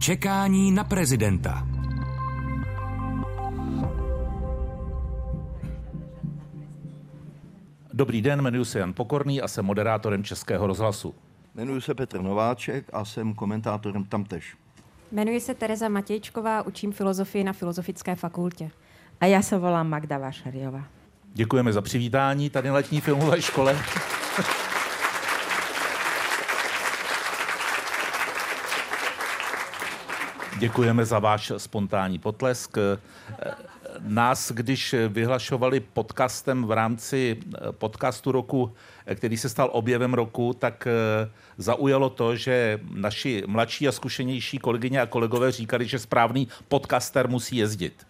Čekání 0.00 0.72
na 0.72 0.84
prezidenta. 0.84 1.66
Dobrý 7.92 8.22
den, 8.22 8.40
jmenuji 8.40 8.64
se 8.64 8.78
Jan 8.78 8.92
Pokorný 8.92 9.42
a 9.42 9.48
jsem 9.48 9.64
moderátorem 9.64 10.24
Českého 10.24 10.66
rozhlasu. 10.66 11.14
Jmenuji 11.54 11.80
se 11.80 11.94
Petr 11.94 12.22
Nováček 12.22 12.84
a 12.92 13.04
jsem 13.04 13.34
komentátorem 13.34 14.04
tamtež. 14.04 14.56
Jmenuji 15.12 15.40
se 15.40 15.54
Tereza 15.54 15.88
Matějčková, 15.88 16.62
učím 16.62 16.92
filozofii 16.92 17.44
na 17.44 17.52
Filozofické 17.52 18.16
fakultě. 18.16 18.70
A 19.20 19.26
já 19.26 19.42
se 19.42 19.58
volám 19.58 19.88
Magda 19.88 20.18
Vašariová. 20.18 20.84
Děkujeme 21.32 21.72
za 21.72 21.82
přivítání 21.82 22.50
tady 22.50 22.68
na 22.68 22.74
letní 22.74 23.00
filmové 23.00 23.42
škole. 23.42 23.78
Děkujeme 30.60 31.04
za 31.04 31.18
váš 31.18 31.52
spontánní 31.56 32.18
potlesk. 32.18 32.78
Nás, 33.98 34.52
když 34.52 34.94
vyhlašovali 35.08 35.80
podcastem 35.80 36.64
v 36.64 36.72
rámci 36.72 37.36
podcastu 37.70 38.32
roku, 38.32 38.72
který 39.14 39.36
se 39.36 39.48
stal 39.48 39.70
objevem 39.72 40.14
roku, 40.14 40.52
tak 40.58 40.88
zaujalo 41.58 42.10
to, 42.10 42.36
že 42.36 42.80
naši 42.94 43.42
mladší 43.46 43.88
a 43.88 43.92
zkušenější 43.92 44.58
kolegyně 44.58 45.00
a 45.00 45.06
kolegové 45.06 45.52
říkali, 45.52 45.86
že 45.86 45.98
správný 45.98 46.48
podcaster 46.68 47.28
musí 47.28 47.56
jezdit. 47.56 48.06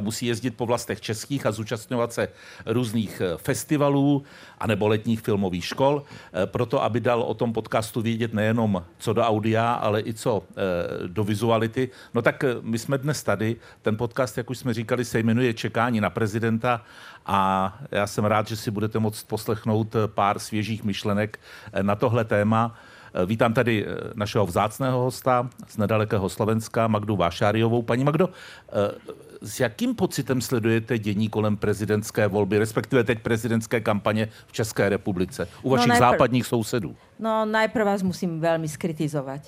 Musí 0.00 0.26
jezdit 0.26 0.50
po 0.50 0.66
vlastech 0.66 1.00
českých 1.00 1.46
a 1.46 1.52
zúčastňovat 1.52 2.12
se 2.12 2.28
různých 2.66 3.20
eh, 3.20 3.36
festivalů 3.36 4.22
anebo 4.58 4.88
letních 4.88 5.20
filmových 5.20 5.64
škol, 5.64 6.02
eh, 6.02 6.46
proto 6.46 6.82
aby 6.82 7.00
dal 7.00 7.22
o 7.22 7.34
tom 7.34 7.52
podcastu 7.52 8.02
vědět 8.02 8.34
nejenom 8.34 8.84
co 8.98 9.12
do 9.12 9.22
audia, 9.22 9.72
ale 9.72 10.00
i 10.00 10.14
co 10.14 10.42
eh, 10.50 11.08
do 11.08 11.24
vizuality. 11.24 11.90
No 12.14 12.22
tak 12.22 12.44
my 12.60 12.78
jsme 12.78 12.98
dnes 12.98 13.22
tady. 13.22 13.56
Ten 13.82 13.96
podcast, 13.96 14.38
jak 14.38 14.50
už 14.50 14.58
jsme 14.58 14.74
říkali, 14.74 15.04
se 15.04 15.18
jmenuje 15.18 15.54
Čekání 15.54 16.00
na 16.00 16.10
prezidenta 16.10 16.82
a 17.26 17.78
já 17.90 18.06
jsem 18.06 18.24
rád, 18.24 18.48
že 18.48 18.56
si 18.56 18.70
budete 18.70 18.98
moct 18.98 19.22
poslechnout 19.22 19.96
pár 20.06 20.38
svěžích 20.38 20.84
myšlenek 20.84 21.38
na 21.82 21.94
tohle 21.94 22.24
téma. 22.24 22.78
Vítám 23.26 23.54
tady 23.54 23.86
našeho 24.14 24.46
vzácného 24.46 24.98
hosta 25.00 25.50
z 25.68 25.76
nedalekého 25.76 26.28
Slovenska, 26.28 26.88
Magdu 26.88 27.16
Vášáriovou. 27.16 27.82
Paní 27.82 28.04
Magdo, 28.04 28.28
s 29.42 29.60
jakým 29.60 29.94
pocitem 29.94 30.40
sledujete 30.40 30.98
dění 30.98 31.28
kolem 31.28 31.56
prezidentské 31.56 32.26
volby, 32.28 32.58
respektive 32.58 33.04
teď 33.04 33.18
prezidentské 33.18 33.80
kampaně 33.80 34.28
v 34.46 34.52
České 34.52 34.88
republice 34.88 35.48
u 35.62 35.68
no 35.68 35.76
vašich 35.76 35.88
no 35.88 35.92
najprv, 35.92 36.10
západních 36.10 36.46
sousedů? 36.46 36.96
No 37.18 37.44
najprv 37.44 37.84
vás 37.84 38.02
musím 38.02 38.40
velmi 38.40 38.68
skritizovat. 38.68 39.40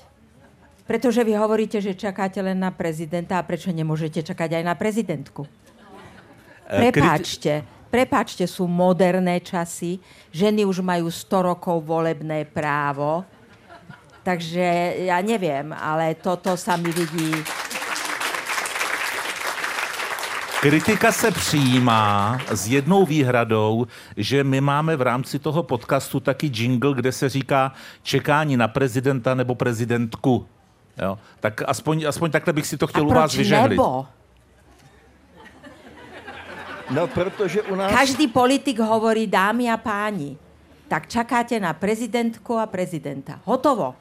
Protože 0.87 1.25
vy 1.25 1.35
hovoríte, 1.35 1.81
že 1.81 1.95
čakáte 1.95 2.41
len 2.43 2.61
na 2.61 2.71
prezidenta 2.71 3.39
a 3.39 3.43
prečo 3.43 3.73
nemůžete 3.73 4.23
čekat 4.23 4.53
aj 4.53 4.65
na 4.65 4.75
prezidentku? 4.75 5.45
Eh, 6.65 6.81
Prepáčte, 6.81 7.65
prepáčte, 7.93 8.45
sú 8.49 8.65
moderné 8.69 9.41
časy, 9.41 10.01
ženy 10.33 10.65
už 10.65 10.81
majú 10.81 11.13
100 11.13 11.43
rokov 11.45 11.85
volebné 11.85 12.45
právo, 12.45 13.25
takže 14.29 15.01
ja 15.09 15.25
neviem, 15.25 15.73
ale 15.73 16.12
toto 16.21 16.53
sa 16.61 16.77
mi 16.77 16.93
vidí 16.93 17.33
Kritika 20.61 21.12
se 21.12 21.31
přijímá 21.31 22.39
s 22.51 22.67
jednou 22.67 23.06
výhradou, 23.06 23.87
že 24.17 24.45
my 24.45 24.61
máme 24.61 24.97
v 24.97 25.03
rámci 25.03 25.39
toho 25.39 25.62
podcastu 25.62 26.21
taky 26.21 26.51
jingle, 26.51 26.95
kde 26.95 27.12
se 27.12 27.29
říká 27.29 27.73
čekání 28.03 28.56
na 28.56 28.69
prezidenta 28.69 29.34
nebo 29.34 29.55
prezidentku. 29.55 30.47
Jo? 30.99 31.19
Tak 31.41 31.62
aspoň, 31.62 32.05
aspoň 32.09 32.31
takhle 32.31 32.53
bych 32.53 32.67
si 32.67 32.77
to 32.77 32.87
chtěl 32.87 33.03
A 33.03 33.06
u 33.06 33.15
vás 33.15 33.34
vyžehlit. 33.34 33.71
Nebo? 33.71 34.06
No, 36.91 37.06
protože 37.06 37.62
u 37.62 37.75
nás... 37.75 37.93
Každý 37.93 38.27
politik 38.27 38.78
hovorí 38.78 39.27
dámy 39.27 39.71
a 39.71 39.77
páni. 39.77 40.37
Tak 40.89 41.06
čakáte 41.06 41.60
na 41.60 41.72
prezidentku 41.72 42.59
a 42.59 42.66
prezidenta. 42.66 43.41
Hotovo. 43.45 43.95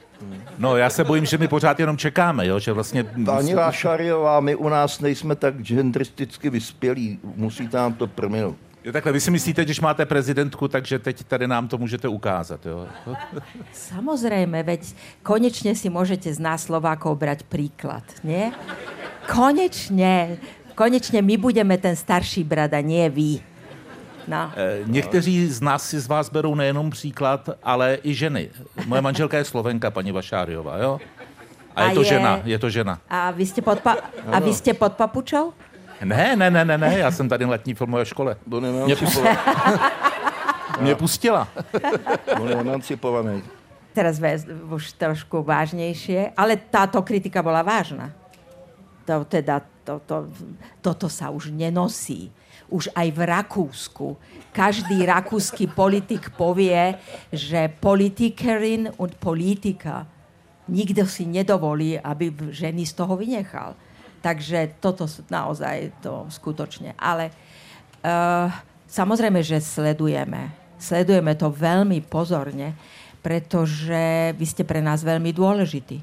No, 0.57 0.78
já 0.78 0.89
se 0.89 1.03
bojím, 1.03 1.25
že 1.25 1.38
my 1.38 1.47
pořád 1.47 1.79
jenom 1.79 1.97
čekáme, 1.97 2.47
jo? 2.47 2.59
že 2.59 2.72
vlastně... 2.72 3.03
Pani 3.03 3.55
Vášariová, 3.55 4.39
my 4.39 4.55
u 4.55 4.69
nás 4.69 5.00
nejsme 5.00 5.35
tak 5.35 5.61
gendristicky 5.61 6.50
vyspělí, 6.50 7.19
musíte 7.35 7.78
nám 7.78 7.94
to 7.94 8.07
prominout. 8.07 8.56
Jo, 8.88 8.94
takhle, 8.94 9.11
vy 9.11 9.19
si 9.19 9.31
myslíte, 9.31 9.66
když 9.66 9.81
máte 9.81 10.06
prezidentku, 10.06 10.67
takže 10.67 11.00
teď 11.00 11.23
tady 11.23 11.47
nám 11.47 11.67
to 11.67 11.77
můžete 11.77 12.07
ukázat, 12.07 12.66
jo? 12.66 12.88
Samozrejme, 13.73 14.63
veď 14.63 14.95
konečně 15.23 15.75
si 15.75 15.89
můžete 15.89 16.33
z 16.33 16.39
nás 16.39 16.63
Slovákov 16.63 17.17
brať 17.17 17.44
príklad, 17.44 18.03
nie? 18.23 18.51
Konečně, 19.35 20.38
konečně 20.75 21.22
my 21.22 21.38
budeme 21.38 21.77
ten 21.77 21.95
starší 21.95 22.44
brat 22.44 22.73
a 22.73 22.81
nie 22.81 23.09
vy. 23.09 23.39
No. 24.27 24.51
Někteří 24.85 25.47
z 25.47 25.61
nás 25.61 25.89
si 25.89 25.99
z 25.99 26.07
vás 26.07 26.29
berou 26.29 26.55
nejenom 26.55 26.89
příklad, 26.89 27.49
ale 27.63 27.97
i 28.03 28.13
ženy. 28.13 28.49
Moje 28.85 29.01
manželka 29.01 29.38
je 29.38 29.45
Slovenka, 29.45 29.91
paní 29.91 30.11
Vašáriová, 30.11 30.77
jo? 30.77 30.99
A, 31.75 31.83
a 31.83 31.89
je 31.89 31.93
to 31.95 32.01
je... 32.01 32.05
žena, 32.05 32.39
je 32.43 32.59
to 32.59 32.69
žena. 32.69 32.99
A 33.09 33.31
vy 33.31 33.45
jste 33.45 33.61
pod, 33.61 33.79
pa... 33.79 33.97
a 34.31 34.39
vy 34.39 34.53
jste 34.53 34.73
pod 34.73 34.93
papučou? 34.93 35.53
Ne, 36.03 36.35
ne, 36.35 36.51
ne, 36.51 36.65
ne, 36.65 36.77
ne, 36.77 36.97
já 36.99 37.11
jsem 37.11 37.29
tady 37.29 37.45
na 37.45 37.51
letní 37.51 37.73
filmové 37.73 38.05
škole. 38.05 38.35
Mě 38.85 38.95
pustila. 38.95 39.38
Mě 40.79 40.95
pustila. 40.95 41.47
On 42.41 42.49
je 42.49 42.55
emancipovaný. 42.55 43.44
Teraz 43.94 44.21
už 44.69 44.91
trošku 44.91 45.44
vážnější, 45.44 46.17
ale 46.38 46.55
táto 46.55 47.01
kritika 47.01 47.44
byla 47.44 47.61
vážná. 47.61 48.11
To, 49.05 49.25
teda, 49.25 49.61
to, 49.83 50.01
to, 50.05 50.27
toto 50.81 51.09
sa 51.09 51.31
už 51.31 51.49
nenosí 51.49 52.29
už 52.67 52.91
aj 52.91 53.07
v 53.16 53.19
Rakúsku. 53.23 54.07
Každý 54.51 55.05
rakúsky 55.05 55.69
politik 55.69 56.33
povie, 56.33 56.97
že 57.29 57.69
politikerin 57.69 58.89
und 58.97 59.16
politika 59.22 60.09
nikdo 60.67 61.07
si 61.07 61.29
nedovolí, 61.29 61.95
aby 61.95 62.33
ženy 62.51 62.83
z 62.83 62.94
toho 62.97 63.16
vynechal. 63.16 63.77
Takže 64.19 64.81
toto 64.81 65.07
naozaj 65.29 65.94
to 66.01 66.27
skutočne. 66.27 66.97
Ale 66.97 67.31
uh, 68.01 68.51
samozrejme, 68.89 69.39
že 69.45 69.63
sledujeme. 69.63 70.51
Sledujeme 70.81 71.33
to 71.38 71.53
veľmi 71.53 72.03
pozorne, 72.06 72.75
pretože 73.22 74.33
vy 74.35 74.45
ste 74.45 74.66
pre 74.67 74.83
nás 74.83 75.06
veľmi 75.06 75.31
dôležití. 75.31 75.97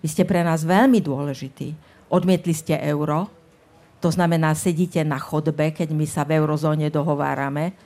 Vy 0.00 0.08
ste 0.08 0.24
pre 0.24 0.40
nás 0.40 0.64
veľmi 0.64 1.04
dôležití. 1.04 1.76
Odmietli 2.08 2.56
ste 2.56 2.80
euro, 2.80 3.28
to 4.00 4.08
znamená, 4.08 4.56
sedíte 4.56 5.04
na 5.04 5.20
chodbe, 5.20 5.76
keď 5.76 5.92
my 5.92 6.08
sa 6.08 6.24
v 6.24 6.40
eurozóne 6.40 6.88
dohovárame. 6.88 7.76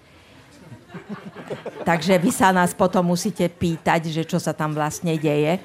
Takže 1.82 2.22
vy 2.22 2.30
sa 2.30 2.54
nás 2.54 2.70
potom 2.70 3.10
musíte 3.10 3.50
pýtať, 3.50 4.14
že 4.14 4.22
čo 4.22 4.38
sa 4.38 4.54
tam 4.54 4.78
vlastne 4.78 5.18
deje. 5.18 5.58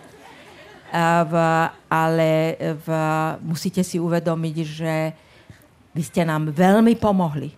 V, 1.29 1.33
ale 1.85 2.57
v, 2.81 2.88
musíte 3.45 3.85
si 3.85 4.01
uvedomiť, 4.01 4.55
že 4.65 4.93
vy 5.93 6.01
ste 6.01 6.25
nám 6.25 6.49
veľmi 6.49 6.97
pomohli. 6.97 7.53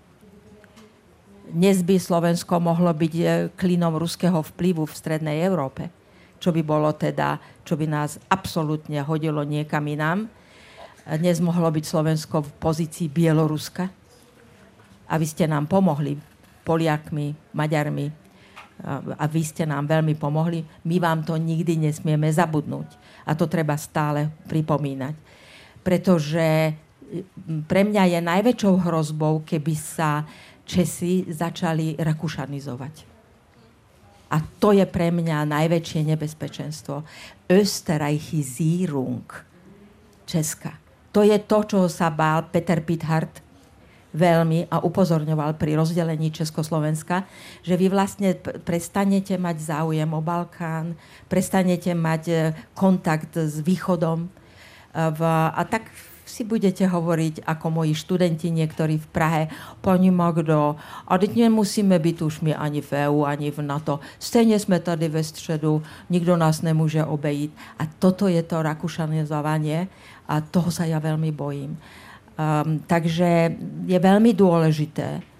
Dnes 1.47 1.79
by 1.79 1.95
Slovensko 1.95 2.59
mohlo 2.59 2.91
byť 2.91 3.13
e, 3.19 3.23
klinom 3.55 3.95
ruského 3.95 4.39
vplyvu 4.39 4.87
v 4.87 4.95
strednej 4.95 5.43
Európe, 5.43 5.91
čo 6.39 6.51
by 6.51 6.63
bolo 6.63 6.91
teda, 6.95 7.39
čo 7.63 7.75
by 7.75 7.87
nás 7.87 8.19
absolútne 8.31 8.99
hodilo 9.03 9.43
niekam 9.43 9.83
inám 9.87 10.31
dnes 11.05 11.41
mohlo 11.41 11.69
byť 11.71 11.85
Slovensko 11.85 12.45
v 12.45 12.51
pozícii 12.61 13.09
Bieloruska. 13.09 13.89
A 15.11 15.13
vy 15.19 15.25
ste 15.27 15.49
nám 15.49 15.67
pomohli, 15.67 16.15
Poliakmi, 16.61 17.35
Maďarmi, 17.51 18.21
a 19.17 19.29
vy 19.29 19.41
ste 19.45 19.69
nám 19.69 19.85
veľmi 19.85 20.17
pomohli. 20.17 20.65
My 20.89 20.97
vám 20.97 21.21
to 21.21 21.37
nikdy 21.37 21.77
nesmieme 21.77 22.25
zabudnúť. 22.33 22.89
A 23.29 23.37
to 23.37 23.45
treba 23.45 23.77
stále 23.77 24.33
pripomínať. 24.49 25.13
Pretože 25.85 26.73
pre 27.69 27.81
mňa 27.85 28.17
je 28.17 28.19
najväčšou 28.25 28.73
hrozbou, 28.81 29.45
keby 29.45 29.73
sa 29.77 30.25
Česi 30.65 31.27
začali 31.29 31.99
rakušanizovať. 31.99 32.95
A 34.31 34.39
to 34.57 34.71
je 34.71 34.87
pre 34.87 35.11
mňa 35.11 35.43
najväčšie 35.43 36.07
nebezpečenstvo. 36.15 37.03
Österreichisierung 37.51 39.27
Česka. 40.23 40.80
To 41.11 41.21
je 41.21 41.37
to, 41.43 41.57
čo 41.67 41.79
sa 41.91 42.07
bál 42.07 42.47
Peter 42.47 42.79
Pithart 42.79 43.43
veľmi 44.11 44.67
a 44.67 44.83
upozorňoval 44.83 45.55
pri 45.55 45.79
rozdelení 45.79 46.35
Československa, 46.35 47.23
že 47.63 47.79
vy 47.79 47.87
vlastne 47.87 48.35
prestanete 48.39 49.39
mať 49.39 49.57
záujem 49.71 50.07
o 50.11 50.19
Balkán, 50.19 50.99
prestanete 51.31 51.95
mať 51.95 52.23
e, 52.27 52.35
kontakt 52.75 53.39
s 53.39 53.63
východom. 53.63 54.27
E, 54.27 54.29
a 55.31 55.61
tak 55.63 55.87
si 56.31 56.47
budete 56.47 56.87
hovoriť, 56.87 57.43
ako 57.43 57.83
moji 57.83 57.91
študenti 57.91 58.47
niektorí 58.55 58.95
v 58.95 59.07
Prahe, 59.11 59.43
pani 59.83 60.07
Magdo, 60.07 60.79
a 61.07 61.11
teď 61.19 61.35
nemusíme 61.35 61.99
být 61.99 62.23
už 62.23 62.39
my 62.39 62.55
ani 62.55 62.79
v 62.79 63.11
EU, 63.11 63.27
ani 63.27 63.51
v 63.51 63.59
NATO. 63.59 63.99
Stejně 64.19 64.59
jsme 64.59 64.79
tady 64.79 65.11
ve 65.11 65.23
středu, 65.23 65.83
nikdo 66.09 66.37
nás 66.37 66.61
nemůže 66.61 67.03
obejít. 67.05 67.51
A 67.79 67.83
toto 67.99 68.31
je 68.31 68.43
to 68.43 68.63
rakušanizovanie 68.63 69.91
a 70.31 70.39
toho 70.39 70.71
sa 70.71 70.87
ja 70.87 71.03
veľmi 71.03 71.35
bojím. 71.35 71.75
Um, 72.39 72.79
takže 72.87 73.51
je 73.83 73.99
veľmi 73.99 74.31
dôležité, 74.31 75.30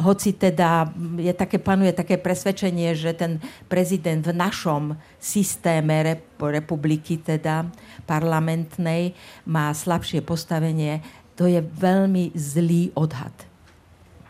hoci 0.00 0.34
teda 0.34 0.88
je 1.20 1.32
také, 1.36 1.60
panuje 1.60 1.92
také 1.92 2.16
presvedčenie, 2.16 2.96
že 2.96 3.12
ten 3.12 3.38
prezident 3.68 4.24
v 4.24 4.34
našom 4.34 4.96
systéme 5.20 6.20
republiky, 6.40 7.20
teda 7.20 7.68
parlamentnej, 8.08 9.12
má 9.46 9.70
slabšie 9.70 10.24
postavenie, 10.24 11.04
to 11.36 11.46
je 11.48 11.60
veľmi 11.60 12.32
zlý 12.36 12.92
odhad. 12.96 13.32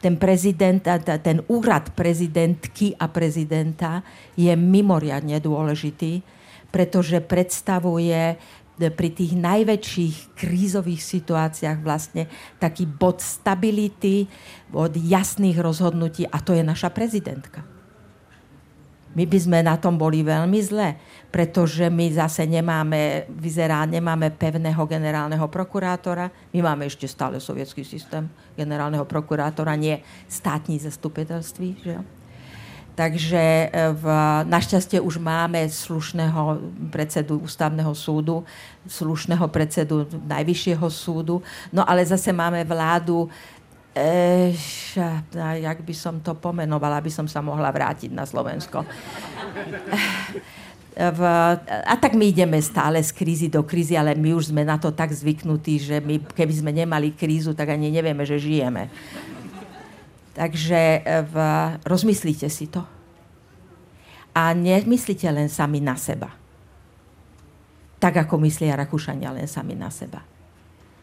Ten 0.00 0.16
prezident, 0.16 0.80
ten 1.20 1.44
úrad 1.46 1.92
prezidentky 1.92 2.96
a 2.96 3.04
prezidenta 3.10 4.00
je 4.32 4.50
mimoriadne 4.56 5.36
dôležitý, 5.38 6.24
pretože 6.70 7.20
predstavuje 7.20 8.38
pri 8.88 9.12
tých 9.12 9.36
najväčších 9.36 10.32
krízových 10.32 11.04
situáciách 11.04 11.84
vlastne 11.84 12.32
taký 12.56 12.88
bod 12.88 13.20
stability, 13.20 14.24
od 14.72 14.96
jasných 14.96 15.60
rozhodnutí 15.60 16.24
a 16.24 16.40
to 16.40 16.56
je 16.56 16.64
naša 16.64 16.88
prezidentka. 16.88 17.60
My 19.10 19.26
by 19.26 19.38
sme 19.42 19.58
na 19.66 19.74
tom 19.74 19.98
boli 19.98 20.22
veľmi 20.22 20.62
zle, 20.62 20.94
pretože 21.34 21.90
my 21.90 22.14
zase 22.14 22.46
nemáme, 22.46 23.26
vyzerá, 23.26 23.82
nemáme 23.82 24.30
pevného 24.30 24.86
generálneho 24.86 25.50
prokurátora. 25.50 26.30
My 26.54 26.62
máme 26.62 26.86
ešte 26.86 27.10
stále 27.10 27.42
sovietský 27.42 27.82
systém 27.82 28.30
generálneho 28.54 29.02
prokurátora, 29.02 29.74
nie 29.74 29.98
státní 30.30 30.78
zastupitelství. 30.78 31.82
Že? 31.82 32.19
Takže 33.00 33.72
e, 33.72 33.96
v, 33.96 34.04
našťastie 34.44 35.00
už 35.00 35.16
máme 35.16 35.64
slušného 35.64 36.60
predsedu 36.92 37.40
ústavného 37.40 37.96
súdu, 37.96 38.44
slušného 38.84 39.48
predsedu 39.48 40.04
najvyššieho 40.28 40.84
súdu, 40.92 41.40
no 41.72 41.80
ale 41.88 42.04
zase 42.04 42.28
máme 42.28 42.60
vládu, 42.60 43.24
e, 43.96 44.52
jak 45.64 45.80
by 45.80 45.94
som 45.96 46.20
to 46.20 46.36
pomenovala, 46.36 47.00
aby 47.00 47.08
som 47.08 47.24
sa 47.24 47.40
mohla 47.40 47.72
vrátiť 47.72 48.12
na 48.12 48.28
Slovensko. 48.28 48.84
V, 50.92 51.20
a 51.64 51.94
tak 51.96 52.12
my 52.12 52.28
ideme 52.28 52.60
stále 52.60 53.00
z 53.00 53.16
krízy 53.16 53.48
do 53.48 53.64
krízy, 53.64 53.96
ale 53.96 54.12
my 54.12 54.36
už 54.36 54.52
sme 54.52 54.60
na 54.60 54.76
to 54.76 54.92
tak 54.92 55.08
zvyknutí, 55.08 55.80
že 55.80 55.96
my, 56.04 56.20
keby 56.36 56.52
sme 56.52 56.68
nemali 56.76 57.16
krízu, 57.16 57.56
tak 57.56 57.72
ani 57.72 57.88
nevieme, 57.88 58.28
že 58.28 58.36
žijeme. 58.36 58.92
Takže 60.40 61.04
e, 61.04 61.20
v, 61.20 61.36
rozmyslíte 61.84 62.48
si 62.48 62.64
to. 62.72 62.80
A 64.32 64.56
nemyslíte 64.56 65.28
len 65.28 65.52
sami 65.52 65.84
na 65.84 66.00
seba. 66.00 66.32
Tak, 68.00 68.24
ako 68.24 68.40
myslia 68.48 68.72
Rakúšania 68.72 69.36
len 69.36 69.44
sami 69.44 69.76
na 69.76 69.92
seba. 69.92 70.24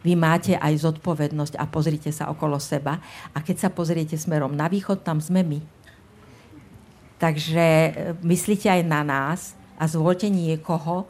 Vy 0.02 0.18
máte 0.18 0.58
aj 0.58 0.90
zodpovednosť 0.90 1.54
a 1.54 1.70
pozrite 1.70 2.10
sa 2.10 2.34
okolo 2.34 2.58
seba. 2.58 2.98
A 3.38 3.46
keď 3.46 3.68
sa 3.68 3.70
pozriete 3.70 4.18
smerom 4.18 4.58
na 4.58 4.66
východ, 4.66 5.06
tam 5.06 5.22
sme 5.22 5.46
my. 5.46 5.62
Takže 7.22 7.66
e, 7.70 7.92
myslíte 8.26 8.74
aj 8.74 8.82
na 8.90 9.06
nás 9.06 9.54
a 9.78 9.86
zvolte 9.86 10.34
niekoho, 10.34 11.06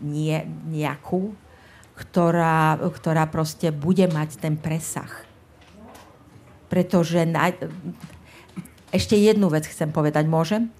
nie, 0.00 0.48
nejakú, 0.64 1.36
ktorá, 1.92 2.80
ktorá 2.80 3.28
proste 3.28 3.68
bude 3.68 4.08
mať 4.08 4.40
ten 4.40 4.56
presah 4.56 5.28
pretože 6.70 7.26
na... 7.26 7.50
ešte 8.94 9.18
jednu 9.18 9.50
vec 9.50 9.66
chcem 9.66 9.90
povedať, 9.90 10.30
môžem? 10.30 10.70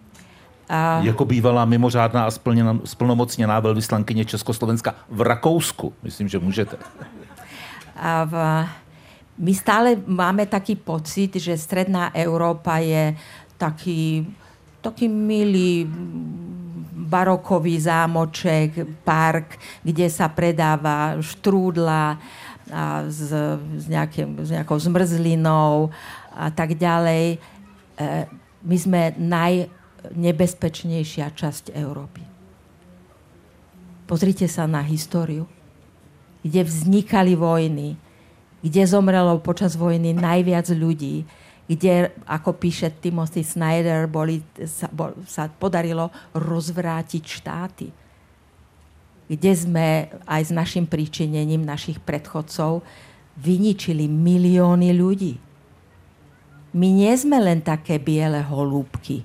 A... 0.70 1.02
Jako 1.02 1.24
bývalá 1.24 1.64
mimořádná 1.66 2.24
a 2.24 2.30
splněna, 2.30 2.78
splnomocněná 2.84 3.60
velvyslankyně 3.60 4.24
Československa 4.24 4.94
v 5.10 5.20
Rakousku. 5.20 5.92
Myslím, 6.02 6.28
že 6.28 6.38
můžete. 6.38 6.76
A 7.96 8.24
v, 8.24 8.34
my 9.38 9.54
stále 9.54 9.98
máme 10.06 10.46
taký 10.46 10.78
pocit, 10.78 11.36
že 11.36 11.58
stredná 11.58 12.14
Európa 12.14 12.78
je 12.78 13.18
taký, 13.58 14.30
taký 14.80 15.08
milý 15.10 15.90
barokový 17.10 17.80
zámoček, 17.80 18.86
park, 19.02 19.58
kde 19.82 20.06
sa 20.06 20.30
predáva 20.30 21.18
štrúdla, 21.18 22.22
a 22.70 23.02
s, 23.06 23.30
s, 23.30 23.86
nejakým, 23.90 24.44
s 24.46 24.50
nejakou 24.54 24.78
zmrzlinou 24.78 25.90
a 26.32 26.50
tak 26.50 26.74
ďalej. 26.78 27.36
E, 27.36 27.38
my 28.64 28.76
sme 28.78 29.12
najnebezpečnejšia 29.18 31.30
časť 31.34 31.70
Európy. 31.76 32.20
Pozrite 34.06 34.48
sa 34.50 34.66
na 34.66 34.82
históriu, 34.82 35.46
kde 36.42 36.64
vznikali 36.66 37.36
vojny, 37.36 37.96
kde 38.64 38.86
zomrelo 38.86 39.38
počas 39.38 39.76
vojny 39.76 40.14
najviac 40.16 40.68
ľudí, 40.74 41.24
kde, 41.70 42.10
ako 42.26 42.52
píše 42.58 42.90
Timothy 42.98 43.46
Snyder, 43.46 44.10
boli, 44.10 44.42
sa, 44.66 44.90
bol, 44.90 45.14
sa 45.30 45.46
podarilo 45.46 46.10
rozvrátiť 46.34 47.22
štáty 47.22 47.94
kde 49.30 49.52
sme 49.54 50.10
aj 50.26 50.42
s 50.42 50.52
našim 50.52 50.90
príčinením 50.90 51.62
našich 51.62 52.02
predchodcov 52.02 52.82
vyničili 53.38 54.10
milióny 54.10 54.90
ľudí. 54.90 55.38
My 56.74 56.90
nie 56.90 57.14
sme 57.14 57.38
len 57.38 57.62
také 57.62 58.02
biele 58.02 58.42
holúbky, 58.42 59.22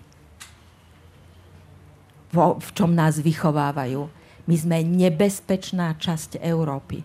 v 2.38 2.70
čom 2.78 2.94
nás 2.94 3.18
vychovávajú. 3.18 4.06
My 4.46 4.56
sme 4.56 4.86
nebezpečná 4.86 5.98
časť 5.98 6.38
Európy. 6.38 7.02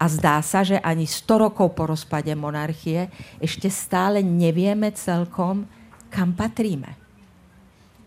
A 0.00 0.08
zdá 0.08 0.40
sa, 0.40 0.64
že 0.64 0.80
ani 0.80 1.04
100 1.04 1.44
rokov 1.48 1.76
po 1.76 1.92
rozpade 1.92 2.32
monarchie 2.32 3.12
ešte 3.36 3.68
stále 3.68 4.24
nevieme 4.24 4.88
celkom, 4.96 5.68
kam 6.08 6.32
patríme. 6.32 6.96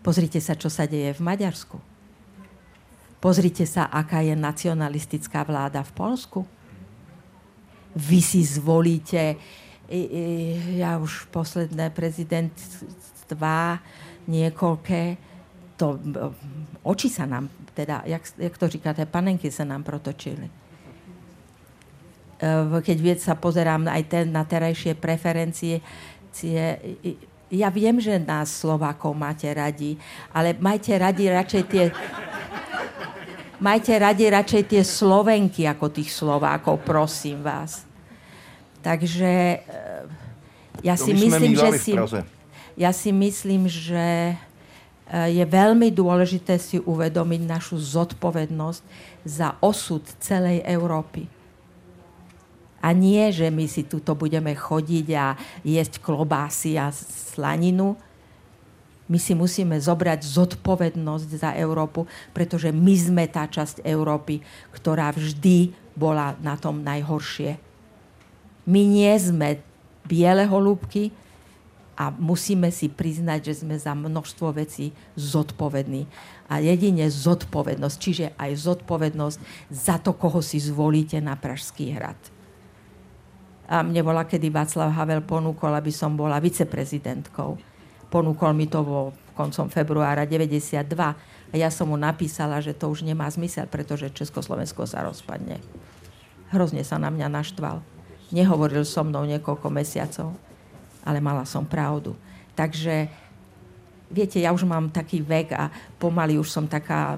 Pozrite 0.02 0.42
sa, 0.42 0.58
čo 0.58 0.66
sa 0.70 0.90
deje 0.90 1.14
v 1.14 1.22
Maďarsku. 1.22 1.97
Pozrite 3.18 3.66
sa, 3.66 3.90
aká 3.90 4.22
je 4.22 4.38
nacionalistická 4.38 5.42
vláda 5.42 5.82
v 5.82 5.92
Polsku. 5.92 6.40
Vy 7.98 8.22
si 8.22 8.46
zvolíte, 8.46 9.34
ja 10.78 11.02
už 11.02 11.26
posledné 11.34 11.90
prezidentvá 11.90 13.82
niekoľké, 14.30 15.02
to, 15.74 15.98
oči 16.86 17.10
sa 17.10 17.26
nám, 17.26 17.50
teda, 17.74 18.06
jak, 18.06 18.22
jak 18.38 18.54
to 18.54 18.66
říkáte, 18.68 19.02
panenky 19.06 19.50
sa 19.50 19.66
nám 19.66 19.82
protočili. 19.82 20.46
Keď 22.70 22.98
sa 23.18 23.34
pozerám 23.34 23.90
aj 23.90 24.02
ten, 24.06 24.30
na 24.30 24.46
terajšie 24.46 24.94
preferencie, 24.94 25.82
ja 27.50 27.68
viem, 27.72 27.98
že 27.98 28.14
nás 28.22 28.62
Slovákov 28.62 29.10
máte 29.16 29.50
radi, 29.50 29.98
ale 30.30 30.54
majte 30.54 30.94
radi 30.94 31.26
radšej 31.26 31.62
tie 31.66 31.90
majte 33.58 33.94
radi 33.98 34.30
radšej 34.30 34.62
tie 34.70 34.82
Slovenky 34.82 35.66
ako 35.66 35.90
tých 35.90 36.10
Slovákov, 36.10 36.82
prosím 36.86 37.42
vás. 37.42 37.84
Takže 38.82 39.32
eh, 39.58 40.86
ja 40.86 40.94
si 40.94 41.10
myslím, 41.14 41.54
že 41.58 41.70
si, 41.78 41.92
ja 42.78 42.90
si 42.94 43.10
myslím, 43.10 43.66
že 43.66 44.34
eh, 44.34 45.28
je 45.34 45.44
veľmi 45.44 45.90
dôležité 45.90 46.56
si 46.56 46.78
uvedomiť 46.78 47.40
našu 47.44 47.76
zodpovednosť 47.78 48.82
za 49.26 49.58
osud 49.58 50.06
celej 50.22 50.62
Európy. 50.62 51.26
A 52.78 52.94
nie, 52.94 53.34
že 53.34 53.50
my 53.50 53.66
si 53.66 53.82
tuto 53.82 54.14
budeme 54.14 54.54
chodiť 54.54 55.06
a 55.18 55.34
jesť 55.66 55.98
klobásy 55.98 56.78
a 56.78 56.94
slaninu, 56.94 57.98
my 59.08 59.16
si 59.16 59.32
musíme 59.32 59.80
zobrať 59.80 60.20
zodpovednosť 60.20 61.28
za 61.40 61.50
Európu, 61.56 62.04
pretože 62.36 62.68
my 62.68 62.94
sme 62.94 63.24
tá 63.24 63.48
časť 63.48 63.80
Európy, 63.82 64.44
ktorá 64.76 65.08
vždy 65.16 65.72
bola 65.96 66.36
na 66.44 66.60
tom 66.60 66.84
najhoršie. 66.84 67.56
My 68.68 68.84
nie 68.84 69.10
sme 69.16 69.64
biele 70.04 70.44
holúbky 70.44 71.08
a 71.96 72.12
musíme 72.12 72.68
si 72.68 72.86
priznať, 72.92 73.50
že 73.50 73.64
sme 73.64 73.80
za 73.80 73.96
množstvo 73.96 74.54
vecí 74.54 74.92
zodpovední. 75.16 76.04
A 76.46 76.60
jedine 76.60 77.08
zodpovednosť, 77.08 77.96
čiže 77.96 78.26
aj 78.36 78.60
zodpovednosť 78.60 79.38
za 79.72 79.96
to, 79.98 80.14
koho 80.14 80.38
si 80.44 80.60
zvolíte 80.60 81.18
na 81.18 81.34
Pražský 81.34 81.96
hrad. 81.96 82.20
A 83.68 83.84
mne 83.84 84.00
bola, 84.00 84.24
kedy 84.24 84.48
Václav 84.48 84.94
Havel 84.96 85.20
ponúkol, 85.24 85.76
aby 85.76 85.92
som 85.92 86.16
bola 86.16 86.40
viceprezidentkou 86.40 87.60
ponúkol 88.08 88.52
mi 88.56 88.68
to 88.68 88.80
vo 88.84 89.00
koncom 89.38 89.70
februára 89.70 90.26
92 90.26 90.82
a 91.48 91.54
ja 91.54 91.70
som 91.72 91.88
mu 91.88 91.96
napísala, 91.96 92.60
že 92.60 92.74
to 92.76 92.90
už 92.90 93.06
nemá 93.06 93.30
zmysel, 93.30 93.70
pretože 93.70 94.12
Československo 94.12 94.84
sa 94.84 95.06
rozpadne. 95.06 95.62
Hrozne 96.52 96.82
sa 96.82 97.00
na 97.00 97.08
mňa 97.08 97.28
naštval. 97.30 97.80
Nehovoril 98.34 98.84
so 98.84 99.00
mnou 99.06 99.24
niekoľko 99.24 99.68
mesiacov, 99.72 100.36
ale 101.06 101.22
mala 101.24 101.48
som 101.48 101.64
pravdu. 101.64 102.12
Takže, 102.52 103.08
viete, 104.12 104.36
ja 104.42 104.52
už 104.52 104.68
mám 104.68 104.92
taký 104.92 105.24
vek 105.24 105.48
a 105.56 105.72
pomaly 105.96 106.36
už 106.36 106.50
som 106.52 106.68
taká, 106.68 107.16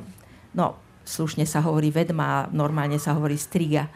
no, 0.55 0.79
slušne 1.03 1.43
sa 1.49 1.59
hovorí 1.65 1.91
vedma 1.91 2.47
normálne 2.55 3.01
sa 3.03 3.17
hovorí 3.19 3.35
striga. 3.35 3.91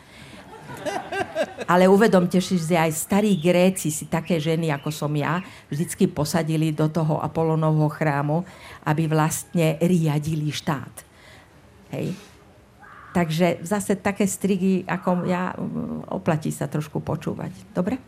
Ale 1.65 1.89
uvedomte 1.89 2.41
si, 2.41 2.61
že 2.61 2.77
aj 2.77 2.93
starí 2.93 3.37
Gréci 3.41 3.89
si 3.89 4.05
také 4.05 4.37
ženy, 4.37 4.69
ako 4.73 4.93
som 4.93 5.13
ja, 5.17 5.41
vždycky 5.73 6.09
posadili 6.09 6.71
do 6.71 6.89
toho 6.89 7.21
Apolonovho 7.21 7.89
chrámu, 7.89 8.45
aby 8.85 9.09
vlastne 9.09 9.81
riadili 9.81 10.53
štát. 10.53 10.95
Hej. 11.97 12.13
Takže 13.15 13.63
zase 13.63 13.95
také 13.95 14.27
strigy, 14.27 14.83
ako 14.85 15.25
ja, 15.31 15.55
oplatí 16.11 16.51
sa 16.51 16.67
trošku 16.67 16.99
počúvať. 16.99 17.55
Dobre? 17.71 18.03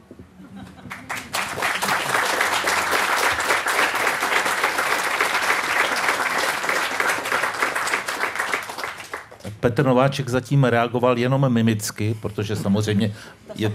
Petr 9.66 9.84
Nováček 9.84 10.28
zatím 10.28 10.64
reagoval 10.64 11.18
jenom 11.18 11.52
mimicky, 11.52 12.16
protože 12.22 12.56
samozřejmě... 12.56 13.12
Je... 13.54 13.72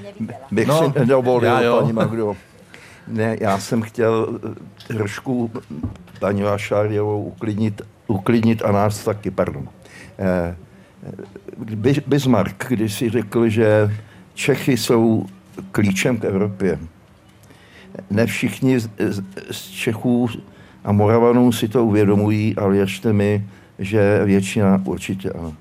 Bych 0.51 0.67
no, 0.67 0.79
si 0.93 0.99
nedovolil, 0.99 1.57
já, 1.61 1.75
paní 1.79 1.93
Magdo. 1.93 2.35
Ne, 3.07 3.37
já 3.39 3.59
jsem 3.59 3.81
chtěl 3.81 4.39
eh, 4.89 4.93
trošku 4.93 5.51
paní 6.19 6.41
Vášáriovou 6.41 7.23
uklidnit, 7.23 7.81
uklidnit 8.07 8.61
a 8.65 8.71
nás 8.71 9.03
taky, 9.03 9.31
pardon. 9.31 9.67
Eh, 10.19 10.55
Bismarck 12.07 12.65
když 12.69 12.93
si 12.93 13.09
řekl, 13.09 13.49
že 13.49 13.97
Čechy 14.33 14.77
jsou 14.77 15.25
klíčem 15.71 16.17
k 16.17 16.25
Evropě. 16.25 16.79
Ne 18.09 18.25
všichni 18.25 18.79
z, 18.79 18.89
z 19.51 19.69
Čechů 19.69 20.29
a 20.83 20.91
Moravanů 20.91 21.51
si 21.51 21.67
to 21.67 21.85
uvědomují, 21.85 22.55
ale 22.55 22.73
věřte 22.73 23.13
mi, 23.13 23.47
že 23.79 24.25
většina 24.25 24.81
určitě 24.85 25.31
ano. 25.31 25.53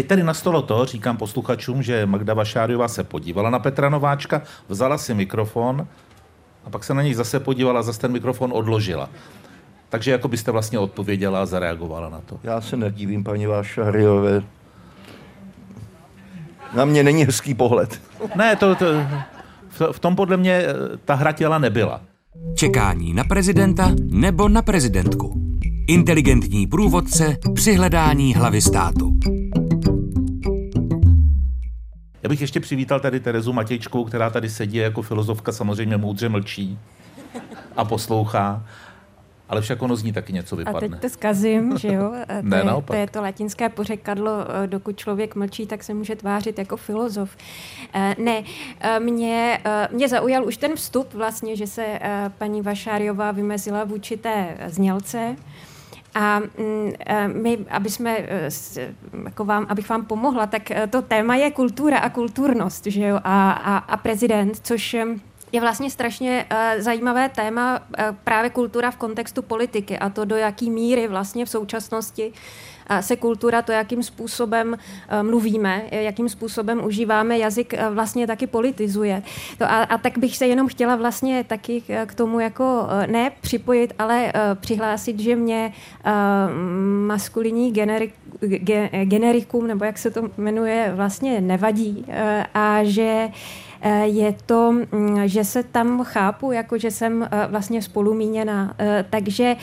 Teď 0.00 0.06
tady 0.06 0.22
nastalo 0.22 0.62
to, 0.62 0.84
říkám 0.84 1.16
posluchačům, 1.16 1.82
že 1.82 2.06
Magda 2.06 2.34
Vašáriová 2.34 2.88
se 2.88 3.04
podívala 3.04 3.50
na 3.50 3.58
Petra 3.58 3.88
Nováčka, 3.88 4.42
vzala 4.68 4.98
si 4.98 5.14
mikrofon 5.14 5.86
a 6.64 6.70
pak 6.70 6.84
se 6.84 6.94
na 6.94 7.02
něj 7.02 7.14
zase 7.14 7.40
podívala, 7.40 7.82
zase 7.82 8.00
ten 8.00 8.12
mikrofon 8.12 8.50
odložila. 8.54 9.10
Takže 9.88 10.10
jako 10.10 10.28
byste 10.28 10.50
vlastně 10.50 10.78
odpověděla 10.78 11.42
a 11.42 11.46
zareagovala 11.46 12.08
na 12.08 12.20
to. 12.20 12.40
Já 12.42 12.60
se 12.60 12.76
nedívím, 12.76 13.24
paní 13.24 13.46
Vášáriové. 13.46 14.42
Na 16.74 16.84
mě 16.84 17.02
není 17.02 17.24
hezký 17.24 17.54
pohled. 17.54 18.00
Ne, 18.36 18.56
to, 18.56 18.74
to 18.74 18.86
v, 19.68 19.80
v 19.92 19.98
tom 19.98 20.16
podle 20.16 20.36
mě 20.36 20.52
eh, 20.52 20.74
ta 21.04 21.14
hra 21.14 21.32
těla 21.32 21.58
nebyla. 21.58 22.00
Čekání 22.54 23.14
na 23.14 23.24
prezidenta 23.24 23.92
nebo 24.10 24.48
na 24.48 24.62
prezidentku. 24.62 25.40
Inteligentní 25.86 26.66
průvodce 26.66 27.36
při 27.54 27.74
hledání 27.74 28.34
hlavy 28.34 28.60
státu. 28.60 29.12
Já 32.22 32.28
bych 32.28 32.40
ještě 32.40 32.60
přivítal 32.60 33.00
tady 33.00 33.20
Terezu 33.20 33.52
Matějčkou, 33.52 34.04
která 34.04 34.30
tady 34.30 34.50
sedí 34.50 34.76
jako 34.76 35.02
filozofka, 35.02 35.52
samozřejmě 35.52 35.96
moudře 35.96 36.28
mlčí 36.28 36.78
a 37.76 37.84
poslouchá. 37.84 38.66
Ale 39.48 39.60
však 39.60 39.82
ono 39.82 39.96
z 39.96 40.02
ní 40.02 40.12
taky 40.12 40.32
něco 40.32 40.56
vypadne. 40.56 40.78
A 40.78 40.90
teď 40.90 41.00
to 41.00 41.08
zkazím, 41.08 41.78
že 41.78 41.88
jo? 41.88 42.12
To, 42.26 42.32
ne, 42.42 42.56
je, 42.56 42.64
naopak. 42.64 42.96
to 42.96 43.00
je 43.00 43.06
to 43.06 43.22
latinské 43.22 43.68
pořekadlo, 43.68 44.32
eh, 44.64 44.66
dokud 44.66 44.96
člověk 44.96 45.34
mlčí, 45.34 45.66
tak 45.66 45.84
se 45.84 45.94
může 45.94 46.16
tvářit 46.16 46.58
jako 46.58 46.76
filozof. 46.76 47.36
Eh, 47.94 48.14
ne, 48.18 48.44
eh, 48.80 49.00
mě, 49.00 49.60
mě 49.92 50.08
zaujal 50.08 50.44
už 50.44 50.56
ten 50.56 50.76
vstup 50.76 51.14
vlastně, 51.14 51.56
že 51.56 51.66
se 51.66 51.98
paní 52.38 52.62
Vašáriová 52.62 53.32
vymezila 53.32 53.84
vůči 53.84 54.16
té 54.16 54.56
znělce, 54.66 55.36
a 56.14 56.38
mm, 56.38 56.92
my, 57.42 57.58
aby 57.70 57.90
jsme, 57.90 58.16
jako 59.24 59.44
vám, 59.44 59.66
abych 59.68 59.88
vám 59.88 60.04
pomohla, 60.04 60.46
tak 60.46 60.62
to 60.90 61.02
téma 61.02 61.36
je 61.36 61.50
kultura 61.50 61.98
a 61.98 62.10
kulturnost, 62.10 62.86
že 62.86 63.06
jo, 63.06 63.20
a, 63.24 63.52
a, 63.52 63.76
a 63.76 63.96
prezident, 63.96 64.60
což 64.62 64.96
je 65.52 65.60
vlastně 65.60 65.90
strašně 65.90 66.46
uh, 66.52 66.82
zajímavé 66.82 67.28
téma 67.28 67.78
uh, 67.80 68.04
právě 68.24 68.50
kultura 68.50 68.90
v 68.90 68.96
kontextu 68.96 69.42
politiky 69.42 69.98
a 69.98 70.10
to, 70.10 70.24
do 70.24 70.36
jaký 70.36 70.70
míry 70.70 71.08
vlastně 71.08 71.44
v 71.44 71.50
současnosti 71.50 72.32
uh, 72.90 72.98
se 73.00 73.16
kultura, 73.16 73.62
to, 73.62 73.72
jakým 73.72 74.02
způsobem 74.02 74.76
mluvíme, 75.22 75.82
jakým 75.90 76.28
způsobem 76.28 76.84
užíváme 76.84 77.38
jazyk, 77.38 77.74
vlastně 77.90 78.26
taky 78.26 78.46
politizuje. 78.46 79.22
To 79.58 79.64
a, 79.64 79.82
a 79.82 79.98
tak 79.98 80.18
bych 80.18 80.36
se 80.36 80.46
jenom 80.46 80.68
chtěla 80.68 80.96
vlastně 80.96 81.44
taky 81.44 81.82
k 82.06 82.14
tomu 82.14 82.40
jako 82.40 82.88
ne 83.06 83.30
připojit, 83.40 83.94
ale 83.98 84.32
přihlásit, 84.54 85.20
že 85.20 85.36
mě 85.36 85.72
maskulinní 87.06 87.72
generik, 87.72 88.14
ge, 88.40 88.90
generikum, 89.04 89.66
nebo 89.66 89.84
jak 89.84 89.98
se 89.98 90.10
to 90.10 90.30
jmenuje, 90.36 90.92
vlastně 90.94 91.40
nevadí 91.40 92.06
a 92.54 92.78
že 92.82 93.28
Eh, 93.28 93.69
je 94.02 94.34
to, 94.46 94.72
mm, 94.72 95.28
že 95.28 95.44
se 95.44 95.62
tam 95.62 96.04
chápu, 96.04 96.52
jako 96.52 96.78
že 96.78 96.90
jsem 96.90 97.22
eh, 97.22 97.46
vlastně 97.50 97.82
spolumíněna. 97.82 98.74
Eh, 98.78 99.04
takže 99.10 99.56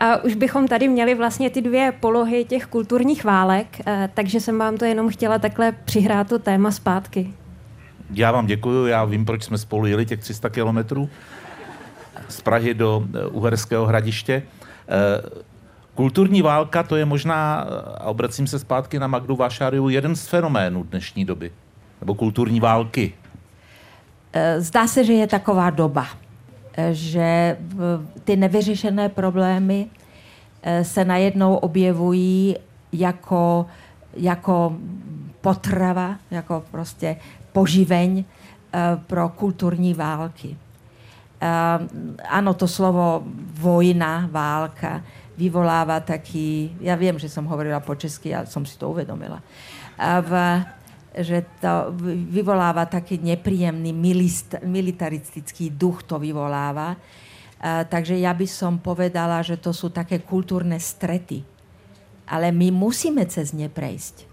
a 0.00 0.24
už 0.24 0.34
bychom 0.34 0.68
tady 0.68 0.88
měli 0.88 1.14
vlastně 1.14 1.50
ty 1.50 1.62
dvě 1.62 1.92
polohy 2.00 2.44
těch 2.44 2.66
kulturních 2.66 3.24
válek, 3.24 3.66
takže 4.14 4.40
jsem 4.40 4.58
vám 4.58 4.76
to 4.76 4.84
jenom 4.84 5.08
chtěla 5.08 5.38
takhle 5.38 5.72
přihrát 5.72 6.28
to 6.28 6.38
téma 6.38 6.70
zpátky. 6.70 7.30
Já 8.10 8.32
vám 8.32 8.46
děkuji, 8.46 8.86
já 8.86 9.04
vím, 9.04 9.24
proč 9.24 9.42
jsme 9.42 9.58
spolu 9.58 9.86
jeli 9.86 10.06
těch 10.06 10.20
300 10.20 10.50
kilometrů 10.50 11.08
z 12.28 12.40
Prahy 12.40 12.74
do 12.74 13.04
Uherského 13.30 13.86
hradiště. 13.86 14.42
Kulturní 15.94 16.42
válka, 16.42 16.82
to 16.82 16.96
je 16.96 17.04
možná, 17.04 17.54
a 18.00 18.04
obracím 18.04 18.46
se 18.46 18.58
zpátky 18.58 18.98
na 18.98 19.06
Magdu 19.06 19.36
Vašáriu, 19.36 19.88
jeden 19.88 20.16
z 20.16 20.26
fenoménů 20.26 20.82
dnešní 20.82 21.24
doby. 21.24 21.52
Nebo 22.00 22.14
kulturní 22.14 22.60
války. 22.60 23.12
Eh, 24.36 24.60
zdá 24.60 24.86
se, 24.86 25.04
že 25.04 25.12
je 25.12 25.26
taková 25.26 25.70
doba, 25.70 26.06
eh, 26.76 26.94
že 26.94 27.56
ty 28.24 28.36
nevyřešené 28.36 29.08
problémy 29.08 29.86
eh, 30.62 30.84
se 30.84 31.04
najednou 31.04 31.54
objevují 31.54 32.56
jako, 32.92 33.66
jako 34.16 34.76
potrava, 35.40 36.16
jako 36.30 36.64
prostě 36.70 37.16
poživeň 37.52 38.24
pro 39.06 39.28
kulturní 39.28 39.94
války. 39.94 40.56
Ano, 42.28 42.54
to 42.54 42.68
slovo 42.68 43.22
vojna, 43.54 44.28
válka 44.30 45.02
vyvolává 45.38 46.00
taky, 46.00 46.70
já 46.80 46.94
vím, 46.94 47.18
že 47.18 47.28
jsem 47.28 47.44
hovorila 47.44 47.80
po 47.80 47.94
česky, 47.94 48.34
ale 48.34 48.46
jsem 48.46 48.66
si 48.66 48.78
to 48.78 48.90
uvědomila. 48.90 49.42
V, 50.20 50.62
že 51.14 51.46
to 51.62 51.94
vyvoláva 52.30 52.90
taký 52.90 53.22
nepríjemný 53.22 53.94
militaristický 54.66 55.70
duch 55.70 56.02
to 56.02 56.18
vyvoláva. 56.18 56.98
Uh, 57.64 57.86
takže 57.86 58.18
ja 58.18 58.34
by 58.34 58.46
som 58.50 58.82
povedala, 58.82 59.38
že 59.46 59.54
to 59.54 59.70
sú 59.70 59.94
také 59.94 60.18
kultúrne 60.26 60.74
strety. 60.82 61.46
Ale 62.26 62.50
my 62.50 62.74
musíme 62.74 63.22
cez 63.30 63.54
ne 63.54 63.70
prejsť. 63.70 64.26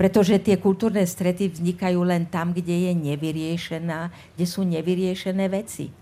Pretože 0.00 0.40
tie 0.40 0.56
kultúrne 0.56 1.04
strety 1.04 1.52
vznikajú 1.52 2.00
len 2.00 2.24
tam, 2.24 2.56
kde 2.56 2.88
je 2.88 2.92
nevyriešená, 2.96 4.00
kde 4.34 4.46
sú 4.48 4.64
nevyriešené 4.64 5.52
veci. 5.52 5.92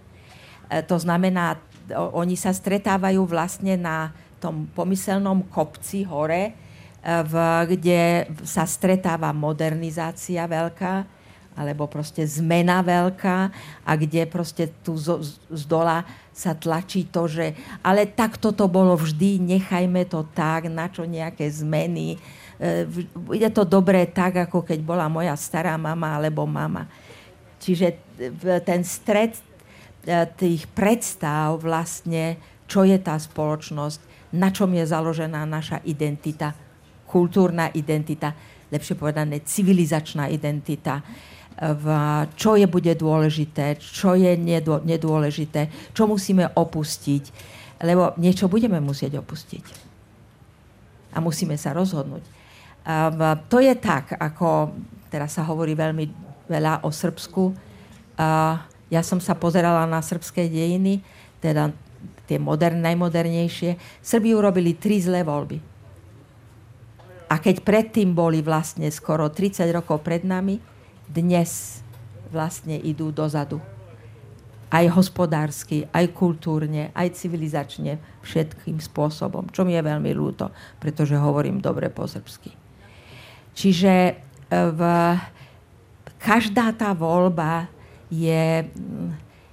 Uh, 0.70 0.80
to 0.86 0.94
znamená, 0.94 1.58
oni 1.90 2.38
sa 2.38 2.54
stretávajú 2.54 3.26
vlastne 3.26 3.74
na 3.74 4.14
tom 4.38 4.70
pomyselnom 4.70 5.50
kopci 5.50 6.06
hore, 6.06 6.67
v, 7.08 7.34
kde 7.72 8.28
sa 8.44 8.68
stretáva 8.68 9.32
modernizácia 9.32 10.44
veľká, 10.44 11.18
alebo 11.58 11.90
proste 11.90 12.22
zmena 12.22 12.84
veľká 12.86 13.38
a 13.82 13.92
kde 13.98 14.30
proste 14.30 14.70
tu 14.86 14.94
z, 14.94 15.40
dola 15.66 16.06
sa 16.30 16.54
tlačí 16.54 17.10
to, 17.10 17.26
že 17.26 17.50
ale 17.82 18.06
takto 18.06 18.54
to 18.54 18.70
bolo 18.70 18.94
vždy, 18.94 19.42
nechajme 19.42 20.06
to 20.06 20.22
tak, 20.38 20.70
na 20.70 20.86
čo 20.86 21.02
nejaké 21.02 21.50
zmeny. 21.50 22.14
E, 22.14 22.86
je 23.34 23.48
to 23.50 23.66
dobré 23.66 24.06
tak, 24.06 24.46
ako 24.46 24.62
keď 24.62 24.78
bola 24.86 25.10
moja 25.10 25.34
stará 25.34 25.74
mama 25.74 26.14
alebo 26.14 26.46
mama. 26.46 26.86
Čiže 27.58 27.98
ten 28.62 28.86
stred 28.86 29.34
e, 29.34 29.42
tých 30.38 30.70
predstav 30.70 31.58
vlastne, 31.58 32.38
čo 32.70 32.86
je 32.86 33.02
tá 33.02 33.18
spoločnosť, 33.18 34.30
na 34.30 34.54
čom 34.54 34.70
je 34.78 34.84
založená 34.86 35.42
naša 35.42 35.82
identita, 35.82 36.54
kultúrna 37.08 37.72
identita, 37.72 38.36
lepšie 38.68 39.00
povedané 39.00 39.40
civilizačná 39.40 40.28
identita, 40.28 41.00
v 41.58 41.86
čo 42.38 42.54
je 42.54 42.70
bude 42.70 42.94
dôležité, 42.94 43.80
čo 43.82 44.14
je 44.14 44.30
nedôležité, 44.84 45.90
čo 45.90 46.06
musíme 46.06 46.46
opustiť, 46.54 47.24
lebo 47.82 48.14
niečo 48.14 48.46
budeme 48.46 48.78
musieť 48.78 49.18
opustiť. 49.18 49.64
A 51.16 51.18
musíme 51.18 51.58
sa 51.58 51.74
rozhodnúť. 51.74 52.22
A 52.86 53.10
to 53.50 53.58
je 53.58 53.74
tak, 53.74 54.14
ako 54.14 54.70
teraz 55.10 55.34
sa 55.34 55.42
hovorí 55.48 55.74
veľmi 55.74 56.06
veľa 56.46 56.86
o 56.86 56.94
Srbsku. 56.94 57.50
A 58.20 58.62
ja 58.86 59.02
som 59.02 59.18
sa 59.18 59.34
pozerala 59.34 59.82
na 59.88 59.98
srbské 59.98 60.46
dejiny, 60.46 61.02
teda 61.42 61.74
tie 62.28 62.38
modern, 62.38 62.78
najmodernejšie. 62.84 64.00
Srbi 64.04 64.36
urobili 64.36 64.78
tri 64.78 65.00
zlé 65.02 65.26
voľby. 65.26 65.77
A 67.28 67.37
keď 67.37 67.61
predtým 67.61 68.16
boli 68.16 68.40
vlastne 68.40 68.88
skoro 68.88 69.28
30 69.28 69.68
rokov 69.68 70.00
pred 70.00 70.25
nami, 70.25 70.56
dnes 71.04 71.85
vlastne 72.32 72.76
idú 72.80 73.12
dozadu. 73.12 73.61
Aj 74.68 74.85
hospodársky, 74.88 75.88
aj 75.92 76.12
kultúrne, 76.12 76.92
aj 76.92 77.16
civilizačne, 77.16 77.97
všetkým 78.20 78.80
spôsobom. 78.80 79.49
Čo 79.49 79.64
mi 79.64 79.73
je 79.76 79.85
veľmi 79.85 80.12
ľúto, 80.12 80.52
pretože 80.76 81.16
hovorím 81.16 81.61
dobre 81.61 81.88
po 81.88 82.04
srbsky. 82.04 82.52
Čiže 83.56 83.92
e, 83.92 84.12
v, 84.52 84.80
každá 86.20 86.76
tá 86.76 86.92
voľba 86.92 87.68
je, 88.12 88.68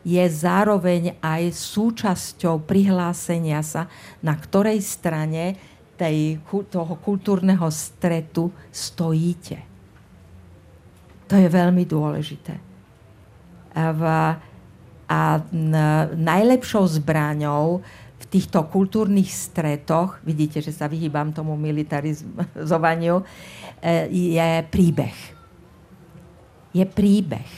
je 0.03 0.24
zároveň 0.27 1.15
aj 1.24 1.55
súčasťou 1.55 2.63
prihlásenia 2.67 3.63
sa, 3.63 3.88
na 4.20 4.36
ktorej 4.36 4.84
strane 4.84 5.55
tej, 5.95 6.43
toho 6.69 6.93
kultúrneho 6.99 7.67
stretu 7.71 8.51
stojíte. 8.69 9.63
To 11.25 11.35
je 11.39 11.47
veľmi 11.49 11.83
dôležité. 11.87 12.55
A, 13.75 13.91
v, 13.91 14.03
a 15.09 15.19
najlepšou 16.15 16.85
zbraňou 17.01 17.81
v 18.15 18.25
týchto 18.29 18.63
kultúrnych 18.69 19.27
stretoch, 19.27 20.21
vidíte, 20.23 20.61
že 20.61 20.71
sa 20.71 20.87
vyhýbam 20.87 21.33
tomu 21.35 21.57
militarizovaniu, 21.59 23.25
e, 23.81 24.09
je 24.35 24.49
príbeh. 24.69 25.17
Je 26.71 26.85
príbeh. 26.87 27.51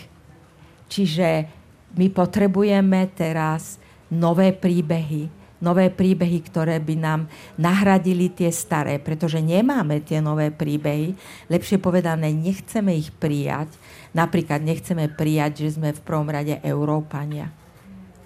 Čiže 0.87 1.49
my 1.97 2.07
potrebujeme 2.13 3.09
teraz 3.13 3.81
nové 4.07 4.55
príbehy, 4.55 5.36
nové 5.57 5.89
príbehy, 5.89 6.39
ktoré 6.45 6.77
by 6.77 6.95
nám 6.97 7.21
nahradili 7.57 8.29
tie 8.29 8.53
staré, 8.53 9.01
pretože 9.01 9.41
nemáme 9.41 10.01
tie 10.05 10.21
nové 10.21 10.53
príbehy. 10.53 11.17
Lepšie 11.49 11.81
povedané, 11.81 12.29
nechceme 12.33 12.93
ich 12.93 13.09
prijať. 13.09 13.73
Napríklad 14.13 14.61
nechceme 14.61 15.09
prijať, 15.09 15.65
že 15.65 15.77
sme 15.77 15.93
v 15.93 16.03
prvom 16.05 16.29
rade 16.29 16.61
Európania. 16.61 17.49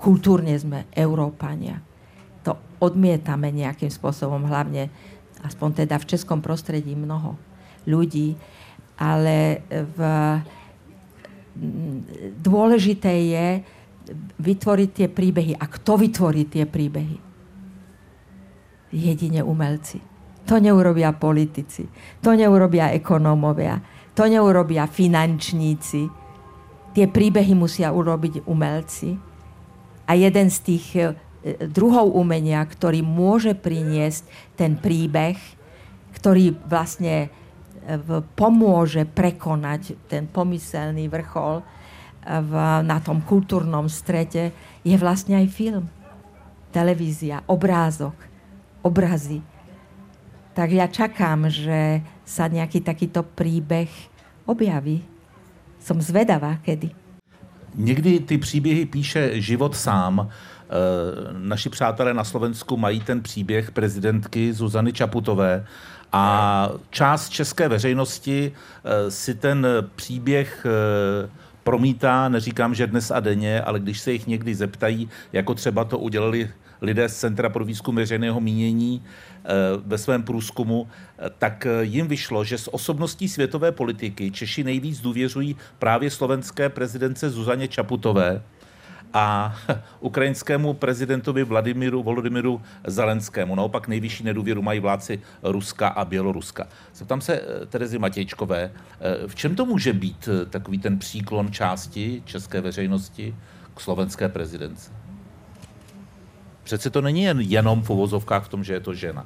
Kultúrne 0.01 0.55
sme 0.57 0.89
Európania. 0.91 1.79
To 2.43 2.57
odmietame 2.81 3.53
nejakým 3.53 3.93
spôsobom, 3.93 4.50
hlavne 4.50 4.89
aspoň 5.45 5.85
teda 5.85 5.97
v 6.01 6.09
českom 6.09 6.41
prostredí 6.41 6.93
mnoho 6.97 7.38
ľudí, 7.85 8.38
ale 8.97 9.65
v, 9.71 10.00
dôležité 12.41 13.13
je, 13.29 13.47
vytvoriť 14.41 14.89
tie 14.89 15.08
príbehy. 15.08 15.53
A 15.58 15.65
kto 15.70 15.98
vytvorí 15.98 16.50
tie 16.50 16.65
príbehy? 16.65 17.17
Jedine 18.91 19.41
umelci. 19.46 20.01
To 20.50 20.60
neurobia 20.60 21.15
politici. 21.15 21.88
To 22.25 22.36
neurobia 22.36 22.91
ekonómovia. 22.91 23.79
To 24.17 24.27
neurobia 24.27 24.89
finančníci. 24.89 26.01
Tie 26.91 27.05
príbehy 27.08 27.55
musia 27.55 27.93
urobiť 27.96 28.43
umelci. 28.50 29.15
A 30.10 30.12
jeden 30.17 30.51
z 30.51 30.58
tých 30.60 30.86
e, 31.00 31.15
druhov 31.72 32.12
umenia, 32.12 32.60
ktorý 32.67 33.00
môže 33.00 33.55
priniesť 33.55 34.27
ten 34.60 34.75
príbeh, 34.75 35.39
ktorý 36.20 36.51
vlastne 36.67 37.31
e, 37.88 38.10
pomôže 38.36 39.08
prekonať 39.08 39.96
ten 40.12 40.27
pomyselný 40.27 41.08
vrchol, 41.08 41.63
v, 42.21 42.53
na 42.85 43.01
tom 43.01 43.21
kultúrnom 43.21 43.89
strete 43.89 44.53
je 44.85 44.95
vlastne 44.97 45.41
aj 45.41 45.47
film, 45.49 45.85
televízia, 46.69 47.41
obrázok, 47.49 48.13
obrazy. 48.85 49.41
Tak 50.51 50.69
ja 50.69 50.85
čakám, 50.85 51.50
že 51.50 52.03
sa 52.27 52.51
nejaký 52.51 52.83
takýto 52.83 53.24
príbeh 53.24 53.89
objaví. 54.46 55.01
Som 55.81 55.98
zvedavá, 56.03 56.59
kedy. 56.61 56.91
Někdy 57.75 58.19
ty 58.19 58.37
příběhy 58.37 58.85
píše 58.85 59.41
život 59.41 59.75
sám. 59.75 60.19
E, 60.19 60.27
naši 61.39 61.69
přátelé 61.69 62.13
na 62.13 62.24
Slovensku 62.24 62.77
mají 62.77 63.00
ten 63.00 63.22
příběh 63.22 63.72
prezidentky 63.72 64.53
Zuzany 64.53 64.93
Čaputové 64.93 65.65
a 66.11 66.69
část 66.89 67.29
české 67.29 67.69
veřejnosti 67.69 68.51
e, 68.51 69.11
si 69.11 69.35
ten 69.35 69.67
příběh 69.96 70.65
e, 70.65 71.29
promítá, 71.63 72.29
neříkám, 72.29 72.75
že 72.75 72.87
dnes 72.87 73.11
a 73.11 73.19
denně, 73.19 73.61
ale 73.61 73.79
když 73.79 74.00
se 74.00 74.11
jich 74.11 74.27
někdy 74.27 74.55
zeptají, 74.55 75.09
jako 75.33 75.53
třeba 75.53 75.83
to 75.83 75.97
udělali 76.00 76.50
lidé 76.81 77.09
z 77.09 77.17
Centra 77.17 77.50
pro 77.50 77.65
výzkum 77.65 77.95
veřejného 77.95 78.39
mínění 78.39 79.03
eh, 79.03 79.47
ve 79.85 79.97
svém 79.97 80.24
průzkumu, 80.24 80.87
eh, 81.19 81.29
tak 81.39 81.65
eh, 81.65 81.83
jim 81.83 82.07
vyšlo, 82.07 82.43
že 82.43 82.57
z 82.57 82.69
osobností 82.71 83.29
světové 83.29 83.71
politiky 83.71 84.31
Češi 84.31 84.63
nejvíc 84.63 85.01
důvěřují 85.01 85.55
právě 85.79 86.11
slovenské 86.11 86.69
prezidence 86.69 87.29
Zuzaně 87.29 87.67
Čaputové, 87.67 88.41
a 89.13 89.55
ukrajinskému 90.00 90.74
prezidentovi 90.74 91.43
Vladimiru 91.43 92.03
Volodymyru 92.03 92.61
Zelenskému. 92.87 93.55
Naopak 93.55 93.87
nejvyšší 93.87 94.24
nedůvěru 94.24 94.61
mají 94.61 94.79
vládci 94.79 95.21
Ruska 95.43 95.87
a 95.87 96.05
Běloruska. 96.05 96.67
Zeptám 96.95 97.21
se 97.21 97.41
eh, 97.41 97.65
Terezy 97.65 98.00
Matějčkové, 98.00 98.71
eh, 98.71 99.27
v 99.27 99.35
čem 99.35 99.55
to 99.55 99.65
může 99.65 99.93
být 99.93 100.29
eh, 100.31 100.45
takový 100.45 100.79
ten 100.79 101.00
příklon 101.00 101.51
části 101.51 102.24
české 102.25 102.61
veřejnosti 102.61 103.35
k 103.75 103.79
slovenské 103.79 104.29
prezidence? 104.29 104.91
Přece 106.63 106.89
to 106.89 107.01
není 107.01 107.24
jen 107.24 107.39
jenom 107.39 107.81
v 107.81 107.89
uvozovkách 107.89 108.45
v 108.45 108.50
tom, 108.50 108.63
že 108.63 108.74
je 108.74 108.79
to 108.79 108.93
žena. 108.93 109.25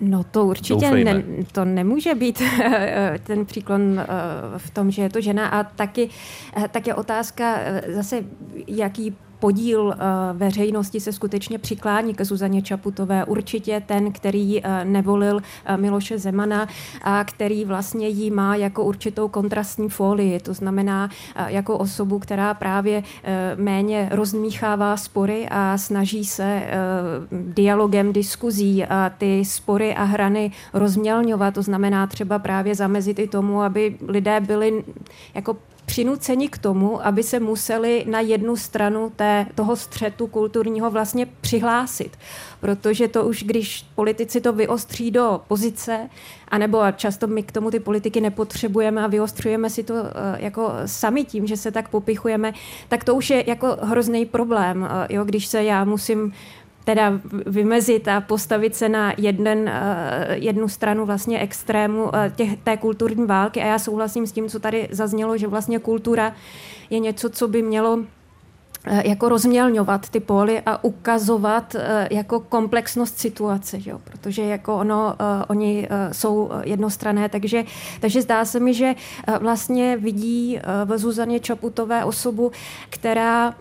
No 0.00 0.24
to 0.24 0.44
určitě 0.44 0.90
ne, 0.90 1.22
to 1.52 1.64
nemůže 1.64 2.14
být 2.14 2.42
ten 3.22 3.46
příklon 3.46 4.00
eh, 4.00 4.06
v 4.56 4.70
tom, 4.70 4.90
že 4.90 5.02
je 5.02 5.10
to 5.10 5.20
žena. 5.20 5.48
A 5.48 5.64
taky, 5.64 6.10
eh, 6.56 6.68
tak 6.68 6.86
je 6.86 6.94
otázka 6.94 7.56
eh, 7.58 7.82
zase, 7.94 8.24
jaký 8.66 9.16
podíl 9.38 9.94
eh, 9.94 9.96
veřejnosti 10.32 11.00
se 11.00 11.12
skutečně 11.12 11.58
přiklání 11.58 12.14
ke 12.14 12.24
Zuzaně 12.24 12.62
Čaputové. 12.62 13.24
Určitě 13.24 13.82
ten, 13.86 14.12
který 14.12 14.60
eh, 14.64 14.84
nevolil 14.84 15.40
eh, 15.64 15.76
Miloše 15.76 16.18
Zemana 16.18 16.68
a 17.02 17.24
který 17.24 17.64
vlastně 17.64 18.08
jí 18.08 18.30
má 18.30 18.56
jako 18.56 18.84
určitou 18.84 19.28
kontrastní 19.28 19.88
folii. 19.88 20.40
To 20.40 20.54
znamená 20.54 21.10
jako 21.46 21.78
osobu, 21.78 22.18
která 22.18 22.54
právě 22.54 23.02
méně 23.56 24.08
rozmíchává 24.12 24.96
spory 24.96 25.48
a 25.50 25.78
snaží 25.78 26.24
se 26.24 26.62
dialogem, 27.30 28.12
diskuzí 28.12 28.84
a 28.84 29.10
ty 29.18 29.44
spory 29.44 29.94
a 29.94 30.04
hrany 30.04 30.52
rozmělňovat. 30.72 31.54
To 31.54 31.62
znamená 31.62 32.06
třeba 32.06 32.38
právě 32.38 32.74
zamezit 32.74 33.18
i 33.18 33.28
tomu, 33.28 33.62
aby 33.62 33.96
lidé 34.08 34.40
byli 34.40 34.84
jako 35.34 35.56
přinuceni 35.86 36.48
k 36.48 36.58
tomu, 36.58 37.06
aby 37.06 37.22
se 37.22 37.40
museli 37.40 38.04
na 38.08 38.20
jednu 38.20 38.56
stranu 38.56 39.12
té, 39.16 39.46
toho 39.54 39.76
střetu 39.76 40.26
kulturního 40.26 40.90
vlastně 40.90 41.26
přihlásit. 41.40 42.18
Protože 42.60 43.08
to 43.08 43.24
už, 43.24 43.42
když 43.42 43.86
politici 43.94 44.40
to 44.40 44.52
vyostří 44.52 45.10
do 45.10 45.40
pozice, 45.48 46.08
anebo 46.48 46.80
a 46.80 46.92
často 46.92 47.26
my 47.26 47.42
k 47.42 47.52
tomu 47.52 47.70
ty 47.70 47.80
politiky 47.80 48.20
nepotřebujeme 48.20 49.04
a 49.04 49.06
vyostřujeme 49.06 49.70
si 49.70 49.82
to 49.82 49.94
uh, 49.94 50.00
jako 50.36 50.72
sami 50.86 51.24
tím, 51.24 51.46
že 51.46 51.56
se 51.56 51.70
tak 51.70 51.88
popichujeme, 51.88 52.52
tak 52.88 53.04
to 53.04 53.14
už 53.14 53.30
je 53.30 53.44
jako 53.46 53.76
hrozný 53.82 54.26
problém. 54.26 54.82
Uh, 54.82 54.88
jo, 55.08 55.24
když 55.24 55.46
se 55.46 55.64
já 55.64 55.84
musím 55.84 56.32
teda 56.84 57.20
vymezit 57.46 58.08
a 58.08 58.20
postavit 58.20 58.76
se 58.76 58.88
na 58.88 59.12
jeden, 59.18 59.68
eh, 59.68 60.26
jednu 60.30 60.68
stranu 60.68 61.06
vlastně 61.06 61.38
extrému 61.38 62.16
eh, 62.16 62.32
těch, 62.36 62.56
té 62.56 62.76
kulturní 62.76 63.26
války. 63.26 63.62
A 63.62 63.66
já 63.66 63.78
souhlasím 63.78 64.26
s 64.26 64.32
tím, 64.32 64.48
co 64.48 64.60
tady 64.60 64.88
zaznělo, 64.90 65.36
že 65.36 65.46
vlastně 65.46 65.78
kultura 65.78 66.34
je 66.90 66.98
něco, 66.98 67.30
co 67.30 67.48
by 67.48 67.62
mělo 67.62 67.98
jako 68.86 69.28
rozmělňovat 69.28 70.08
ty 70.08 70.20
póly 70.20 70.62
a 70.66 70.84
ukazovat 70.84 71.74
eh, 71.74 72.08
jako 72.10 72.40
komplexnost 72.40 73.18
situace, 73.18 73.78
jo? 73.86 74.00
protože 74.04 74.42
jako 74.42 74.76
ono, 74.76 75.06
uh, 75.20 75.44
oni 75.48 75.88
jsou 76.12 76.50
jednostrané, 76.62 77.28
takže, 77.28 77.64
takže 78.00 78.22
zdá 78.22 78.44
se 78.44 78.60
mi, 78.60 78.74
že 78.74 78.94
vlastně 79.40 79.96
vidí 79.96 80.60
v 80.84 80.98
Zuzaně 80.98 81.40
Čaputové 81.40 82.04
osobu, 82.04 82.52
která 82.90 83.54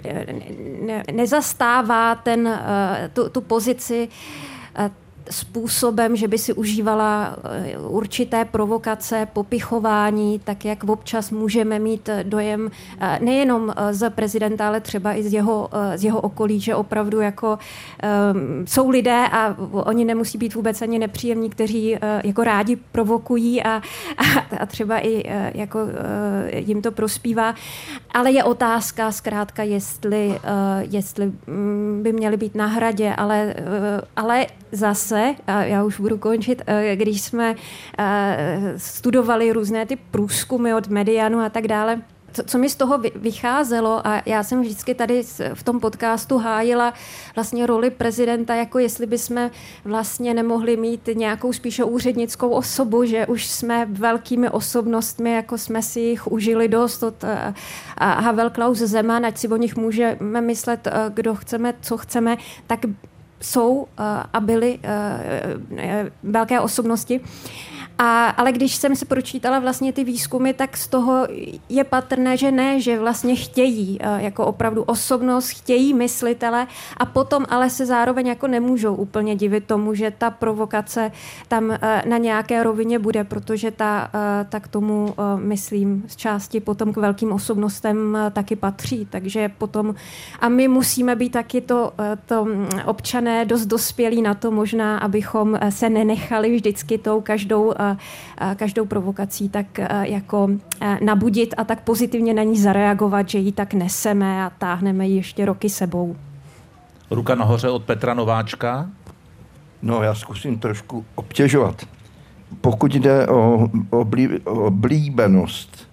ne, 0.86 1.04
nezastává 1.14 2.16
ten, 2.16 2.60
tu, 3.14 3.30
tu 3.30 3.42
pozici 3.42 4.10
způsobem, 5.32 6.16
že 6.16 6.28
by 6.28 6.38
si 6.38 6.54
užívala 6.54 7.36
eh, 7.44 7.78
určité 7.78 8.46
provokace, 8.46 9.28
popichování, 9.34 10.40
tak 10.44 10.66
jak 10.66 10.84
občas 10.84 11.32
můžeme 11.32 11.80
mít 11.80 12.10
dojem 12.24 12.72
eh, 13.00 13.20
nejenom 13.22 13.74
eh, 13.76 13.94
z 13.94 14.10
prezidenta, 14.10 14.68
ale 14.68 14.82
třeba 14.82 15.14
i 15.14 15.24
z 15.24 15.34
jeho, 15.34 15.70
z 15.96 16.04
jeho 16.04 16.22
okolí, 16.22 16.60
že 16.60 16.76
opravdu 16.76 17.20
jako 17.20 17.60
um, 18.34 18.68
jsou 18.68 18.90
lidé 18.90 19.28
a 19.32 19.56
oni 19.72 20.06
nemusí 20.06 20.38
být 20.38 20.56
vůbec 20.56 20.82
ani 20.82 21.00
nepříjemní, 21.00 21.50
kteří 21.50 21.94
uh, 21.94 22.00
jako 22.24 22.44
rádi 22.44 22.76
provokují 22.76 23.64
a, 23.64 23.70
a, 23.70 23.82
a 24.60 24.66
třeba 24.66 25.00
i 25.00 25.24
uh, 25.24 25.32
jako 25.54 25.84
uh, 25.84 25.90
jim 26.52 26.82
to 26.82 26.92
prospívá. 26.92 27.56
Ale 28.14 28.32
je 28.32 28.44
otázka 28.44 29.12
zkrátka, 29.12 29.64
jestli, 29.64 30.40
jestli 30.82 31.32
um, 31.48 32.00
by 32.04 32.14
měly 32.14 32.38
být 32.38 32.56
na 32.56 32.66
hradě, 32.68 33.14
ale, 33.16 33.56
ale 34.16 34.46
zase, 34.72 35.13
a 35.48 35.64
já 35.64 35.84
už 35.84 36.00
budu 36.00 36.18
končit, 36.18 36.62
eh, 36.68 36.96
když 36.96 37.22
jsme 37.22 37.56
eh, 38.00 38.74
studovali 38.78 39.54
různé 39.54 39.86
ty 39.86 39.96
průzkumy 39.96 40.74
od 40.74 40.88
Medianu 40.88 41.40
a 41.40 41.50
tak 41.50 41.68
dále, 41.68 42.02
co, 42.34 42.44
co 42.44 42.58
mi 42.58 42.70
z 42.70 42.76
toho 42.76 42.98
vycházelo, 43.16 44.08
a 44.08 44.22
já 44.26 44.44
jsem 44.44 44.62
vždycky 44.62 44.96
tady 44.96 45.24
v 45.54 45.64
tom 45.64 45.80
podcastu 45.80 46.38
hájila 46.38 46.94
vlastně 47.36 47.66
roli 47.66 47.90
prezidenta, 47.90 48.56
jako 48.56 48.80
jestli 48.80 49.06
bychom 49.06 49.50
vlastně 49.86 50.34
nemohli 50.34 50.78
mít 50.78 51.10
nějakou 51.14 51.54
spíše 51.54 51.84
úřednickou 51.84 52.50
osobu, 52.50 53.06
že 53.06 53.28
už 53.28 53.48
jsme 53.48 53.86
velkými 53.90 54.50
osobnostmi, 54.50 55.34
jako 55.34 55.58
jsme 55.58 55.82
si 55.82 56.00
jich 56.00 56.28
užili 56.28 56.68
dost 56.68 57.04
od 57.04 57.24
eh, 57.24 57.54
Havel 58.00 58.50
Klaus 58.50 58.78
Zeman, 58.78 59.26
ať 59.26 59.38
si 59.38 59.48
o 59.48 59.58
nich 59.58 59.76
můžeme 59.76 60.42
myslet, 60.42 60.88
kdo 61.14 61.36
chceme, 61.36 61.74
co 61.82 61.98
chceme, 61.98 62.38
tak 62.68 62.80
jsou 63.44 63.88
eh, 64.00 64.04
a 64.34 64.40
byly 64.40 64.80
eh, 64.84 65.58
eh, 65.78 66.12
velké 66.24 66.60
osobnosti. 66.60 67.22
A, 68.06 68.30
ale 68.30 68.52
když 68.52 68.76
jsem 68.76 68.96
se 68.96 69.06
pročítala 69.06 69.60
vlastně 69.60 69.94
ty 69.94 70.04
výzkumy, 70.04 70.54
tak 70.54 70.78
z 70.78 70.88
toho 70.88 71.28
je 71.70 71.84
patrné, 71.84 72.38
že 72.38 72.52
ne, 72.52 72.82
že 72.82 73.00
vlastně 73.00 73.36
chtějí 73.36 74.00
jako 74.18 74.46
opravdu 74.46 74.84
osobnost, 74.84 75.50
chtějí 75.50 75.94
myslitele 75.94 76.68
a 76.98 77.06
potom 77.06 77.46
ale 77.50 77.70
se 77.70 77.86
zároveň 77.86 78.28
jako 78.28 78.48
nemůžou 78.48 78.96
úplně 78.96 79.36
divit 79.36 79.66
tomu, 79.66 79.94
že 79.94 80.12
ta 80.18 80.30
provokace 80.30 81.12
tam 81.48 81.78
na 82.06 82.18
nějaké 82.18 82.64
rovině 82.64 83.00
bude, 83.00 83.24
protože 83.24 83.72
ta, 83.72 84.12
ta 84.50 84.60
k 84.60 84.68
tomu, 84.68 85.16
myslím, 85.36 86.04
z 86.08 86.16
části 86.16 86.60
potom 86.60 86.94
k 86.94 86.98
velkým 86.98 87.32
osobnostem 87.32 88.18
taky 88.34 88.56
patří. 88.56 89.08
Takže 89.10 89.50
potom, 89.58 89.96
a 90.40 90.50
my 90.50 90.68
musíme 90.68 91.16
být 91.16 91.30
taky 91.30 91.62
to, 91.62 91.94
to 92.26 92.48
občané 92.86 93.46
dost 93.46 93.66
dospělí 93.66 94.22
na 94.22 94.34
to 94.34 94.52
možná, 94.52 94.98
abychom 94.98 95.60
se 95.70 95.90
nenechali 95.90 96.56
vždycky 96.56 96.98
tou 96.98 97.22
každou 97.22 97.74
každou 98.56 98.86
provokací 98.86 99.50
tak 99.50 99.66
jako 100.02 100.50
nabudit 101.02 101.54
a 101.58 101.64
tak 101.64 101.82
pozitivně 101.82 102.34
na 102.34 102.44
ní 102.44 102.58
zareagovat, 102.58 103.30
že 103.30 103.38
ji 103.40 103.52
tak 103.52 103.74
neseme 103.74 104.46
a 104.46 104.50
táhneme 104.50 105.08
ji 105.08 105.16
ještě 105.16 105.46
roky 105.46 105.70
sebou. 105.70 106.16
Ruka 107.12 107.36
nahoře 107.36 107.70
od 107.70 107.84
Petra 107.84 108.14
Nováčka. 108.14 108.90
No, 109.82 110.04
já 110.04 110.16
zkusím 110.16 110.60
trošku 110.60 111.06
obtěžovat. 111.16 111.86
Pokud 112.62 112.96
jde 112.96 113.28
o, 113.28 113.68
oblí, 113.90 114.40
o 114.44 114.52
oblíbenost 114.52 115.88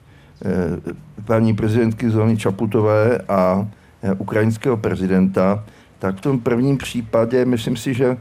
eh, 0.45 0.95
paní 1.25 1.55
prezidentky 1.55 2.11
Zóny 2.11 2.37
Čaputové 2.37 3.19
a 3.19 3.69
eh, 4.03 4.13
ukrajinského 4.13 4.77
prezidenta, 4.77 5.65
tak 5.99 6.17
v 6.17 6.21
tom 6.21 6.41
prvním 6.41 6.79
případě 6.79 7.45
myslím 7.45 7.77
si, 7.77 7.95
že 7.95 8.17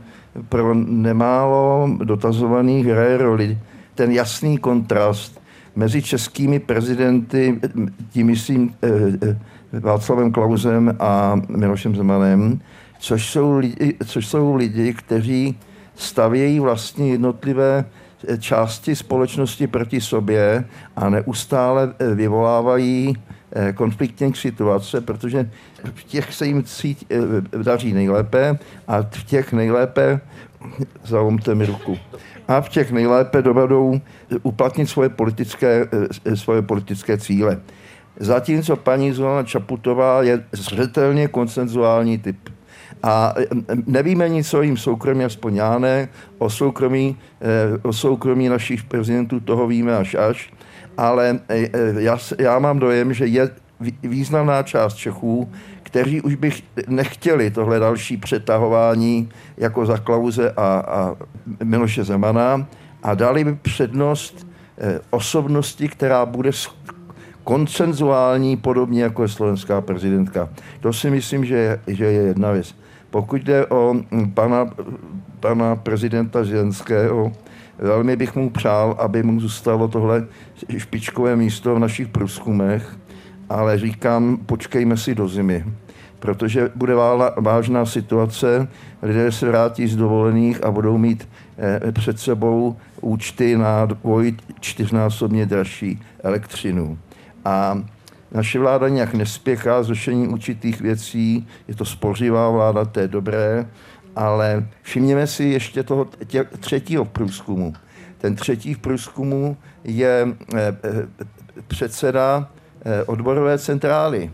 pro 0.50 0.74
nemálo 0.74 1.89
dotazovaných 2.04 2.86
hraje 2.86 3.18
roli 3.18 3.58
ten 3.96 4.12
jasný 4.12 4.58
kontrast 4.58 5.42
mezi 5.76 6.02
českými 6.02 6.60
prezidenty, 6.60 7.60
tím 8.10 8.28
myslím 8.28 8.76
eh, 8.82 8.89
eh, 9.74 9.80
Václavem 9.80 10.32
Klausem 10.32 10.96
a 11.00 11.36
Milošem 11.50 11.96
Zemanem, 11.96 12.60
což 13.00 13.30
jsou 13.30 13.58
lidi, 13.58 13.96
což 14.06 14.28
jsou 14.28 14.56
lidi 14.56 14.94
kteří 14.94 15.58
stavějí 15.96 16.60
vlastně 16.60 17.12
jednotlivé 17.12 17.86
eh, 18.28 18.38
části 18.38 18.96
společnosti 18.96 19.68
proti 19.68 20.02
sobě 20.02 20.65
a 20.96 21.10
neustále 21.10 21.94
vyvolávají 22.15 23.18
konfliktní 23.75 24.33
situace, 24.33 25.01
protože 25.01 25.49
v 25.95 26.03
těch 26.03 26.33
se 26.33 26.47
jim 26.47 26.63
cít, 26.63 27.13
daří 27.63 27.93
nejlépe 27.93 28.59
a 28.88 29.01
v 29.01 29.23
těch 29.23 29.53
nejlépe 29.53 30.21
zalomte 31.03 31.55
mi 31.55 31.65
ruku 31.65 31.97
a 32.49 32.62
v 32.62 32.69
těch 32.69 32.91
nejlépe 32.91 33.41
dovedou 33.41 34.01
uplatnit 34.43 34.89
svoje 34.89 35.09
politické, 35.09 35.88
eh, 36.25 36.35
svoje 36.35 36.62
politické 36.62 37.17
cíle. 37.17 37.62
Zatímco 38.19 38.75
paní 38.75 39.12
Zolana 39.12 39.43
Čaputová 39.43 40.23
je 40.23 40.43
zřetelně 40.51 41.27
konsenzuální 41.27 42.17
typ. 42.17 42.49
A 43.03 43.33
eh, 43.38 43.45
nevíme 43.85 44.29
nic 44.29 44.53
o 44.53 44.62
jím 44.62 44.77
soukromí, 44.77 45.25
aspoň 45.25 45.55
já 45.55 45.79
ne, 45.79 46.09
o 46.38 46.49
soukromí, 46.49 47.17
eh, 47.41 47.77
o 47.81 47.93
soukromí 47.93 48.49
našich 48.49 48.83
prezidentů 48.83 49.39
toho 49.39 49.67
víme 49.67 49.97
až 49.97 50.15
až, 50.15 50.53
ale 50.99 51.39
já, 51.97 52.17
já 52.39 52.59
mám 52.59 52.79
dojem, 52.79 53.13
že 53.13 53.25
je 53.25 53.49
významná 54.03 54.63
část 54.63 54.93
Čechů, 54.93 55.51
kteří 55.83 56.21
už 56.21 56.35
bych 56.35 56.63
nechtěli 56.88 57.51
tohle 57.51 57.79
další 57.79 58.17
přetahování 58.17 59.29
jako 59.57 59.85
za 59.85 59.97
Klauze 59.97 60.51
a, 60.51 60.83
a 60.88 61.15
Miloše 61.63 62.03
Zemana 62.03 62.67
a 63.03 63.15
dali 63.15 63.43
by 63.43 63.55
přednost 63.55 64.47
eh, 64.77 64.99
osobnosti, 65.09 65.88
která 65.88 66.25
bude 66.25 66.51
koncenzuální, 67.43 68.57
podobně 68.57 69.03
jako 69.03 69.21
je 69.21 69.27
slovenská 69.27 69.81
prezidentka. 69.81 70.49
To 70.79 70.93
si 70.93 71.09
myslím, 71.09 71.45
že 71.45 71.79
že 71.88 72.05
je 72.05 72.21
jedna 72.21 72.51
věc. 72.51 72.75
Pokud 73.09 73.41
jde 73.41 73.65
o 73.65 73.95
pana, 74.33 74.69
pana 75.39 75.75
prezidenta 75.75 76.43
Ženského, 76.43 77.31
velmi 77.80 78.15
bych 78.15 78.36
mu 78.36 78.50
přál, 78.50 78.96
aby 79.00 79.24
mu 79.24 79.39
zůstalo 79.39 79.88
tohle 79.88 80.28
špičkové 80.78 81.36
místo 81.36 81.76
v 81.76 81.80
našich 81.80 82.08
průzkumech, 82.08 82.98
ale 83.50 83.80
říkám, 83.80 84.38
počkejme 84.46 84.98
si 84.98 85.15
do 85.15 85.28
zimy, 85.28 85.65
protože 86.20 86.72
bude 86.76 86.94
vážná 87.38 87.86
situace, 87.86 88.68
lidé 89.02 89.32
se 89.32 89.48
vrátí 89.48 89.88
z 89.88 89.96
dovolených 89.96 90.63
a 90.63 90.72
budou 90.72 90.98
mít 90.98 91.30
eh, 91.58 91.92
před 91.92 92.20
sebou 92.20 92.76
účty 93.02 93.58
na 93.58 93.86
dvoj 93.86 94.36
čtyřnásobně 94.60 95.46
dražší 95.46 96.02
elektřinu. 96.24 96.98
A 97.46 97.84
naše 98.32 98.60
vláda 98.60 98.89
nějak 98.89 99.13
nespěchá 99.13 99.84
s 99.84 99.88
řešením 99.88 100.34
určitých 100.34 100.82
věcí, 100.82 101.48
je 101.68 101.76
to 101.76 101.86
spořivá 101.86 102.50
vláda, 102.50 102.86
to 102.86 103.00
je 103.00 103.08
dobré, 103.08 103.65
ale 104.15 104.67
všimněme 104.82 105.28
si 105.28 105.43
ještě 105.43 105.84
toho 105.84 106.08
tě, 106.28 106.43
třetího 106.43 107.06
průzkumu. 107.06 107.74
Ten 108.17 108.36
třetí 108.36 108.76
průzkumu 108.76 109.58
je 109.84 110.28
eh, 110.56 110.78
eh, 110.84 111.08
předseda 111.67 112.50
Eh, 112.86 113.04
odborové 113.04 113.58
centrály. 113.58 114.32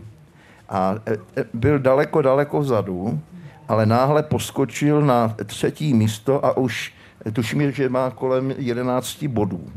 A 0.68 0.94
eh, 1.06 1.44
byl 1.54 1.78
daleko, 1.78 2.22
daleko 2.22 2.60
vzadu, 2.60 3.20
ale 3.68 3.86
náhle 3.86 4.22
poskočil 4.22 5.00
na 5.00 5.36
třetí 5.46 5.94
místo 5.94 6.44
a 6.44 6.56
už 6.56 6.94
tuším, 7.32 7.72
že 7.72 7.88
má 7.88 8.10
kolem 8.10 8.54
11 8.58 9.24
bodů. 9.24 9.72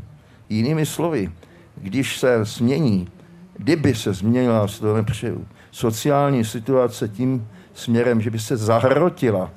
Jinými 0.48 0.86
slovy, 0.86 1.32
když 1.76 2.18
se 2.18 2.44
změní, 2.44 3.08
kdyby 3.56 3.94
se 3.94 4.12
změnila, 4.12 4.68
si 4.68 4.80
to 4.80 4.96
nepřeju, 4.96 5.46
sociální 5.70 6.44
situace 6.44 7.08
tím 7.08 7.48
směrem, 7.74 8.20
že 8.20 8.30
by 8.30 8.38
se 8.38 8.56
zahrotila 8.56 9.50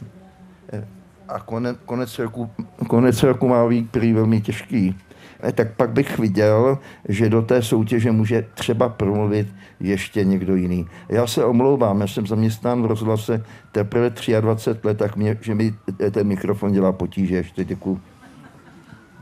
a 1.27 1.39
konec, 1.39 1.77
konec, 1.85 2.19
roku, 2.19 2.49
konec 2.87 3.23
roku 3.23 3.47
má 3.47 3.67
být 3.67 3.91
prý 3.91 4.13
velmi 4.13 4.41
těžký, 4.41 4.95
Eh, 5.43 5.51
tak 5.51 5.75
pak 5.75 5.89
bych 5.89 6.19
viděl, 6.19 6.77
že 7.09 7.29
do 7.29 7.41
té 7.41 7.61
soutěže 7.61 8.11
může 8.11 8.45
třeba 8.53 8.89
promluvit 8.89 9.47
ještě 9.79 10.23
někdo 10.23 10.55
jiný. 10.55 10.87
Já 11.09 11.27
se 11.27 11.45
omlouvám, 11.45 12.01
já 12.01 12.07
jsem 12.07 12.27
zaměstnán 12.27 12.81
v 12.81 12.85
rozhlase 12.85 13.45
teprve 13.71 14.09
23 14.41 14.87
let, 14.87 14.97
tak 14.97 15.15
mě, 15.15 15.37
že 15.41 15.55
mi 15.55 15.75
ten 16.11 16.27
mikrofon 16.27 16.71
dělá 16.71 16.91
potíže. 16.91 17.35
Ještě 17.35 17.63
děkuji. 17.63 18.01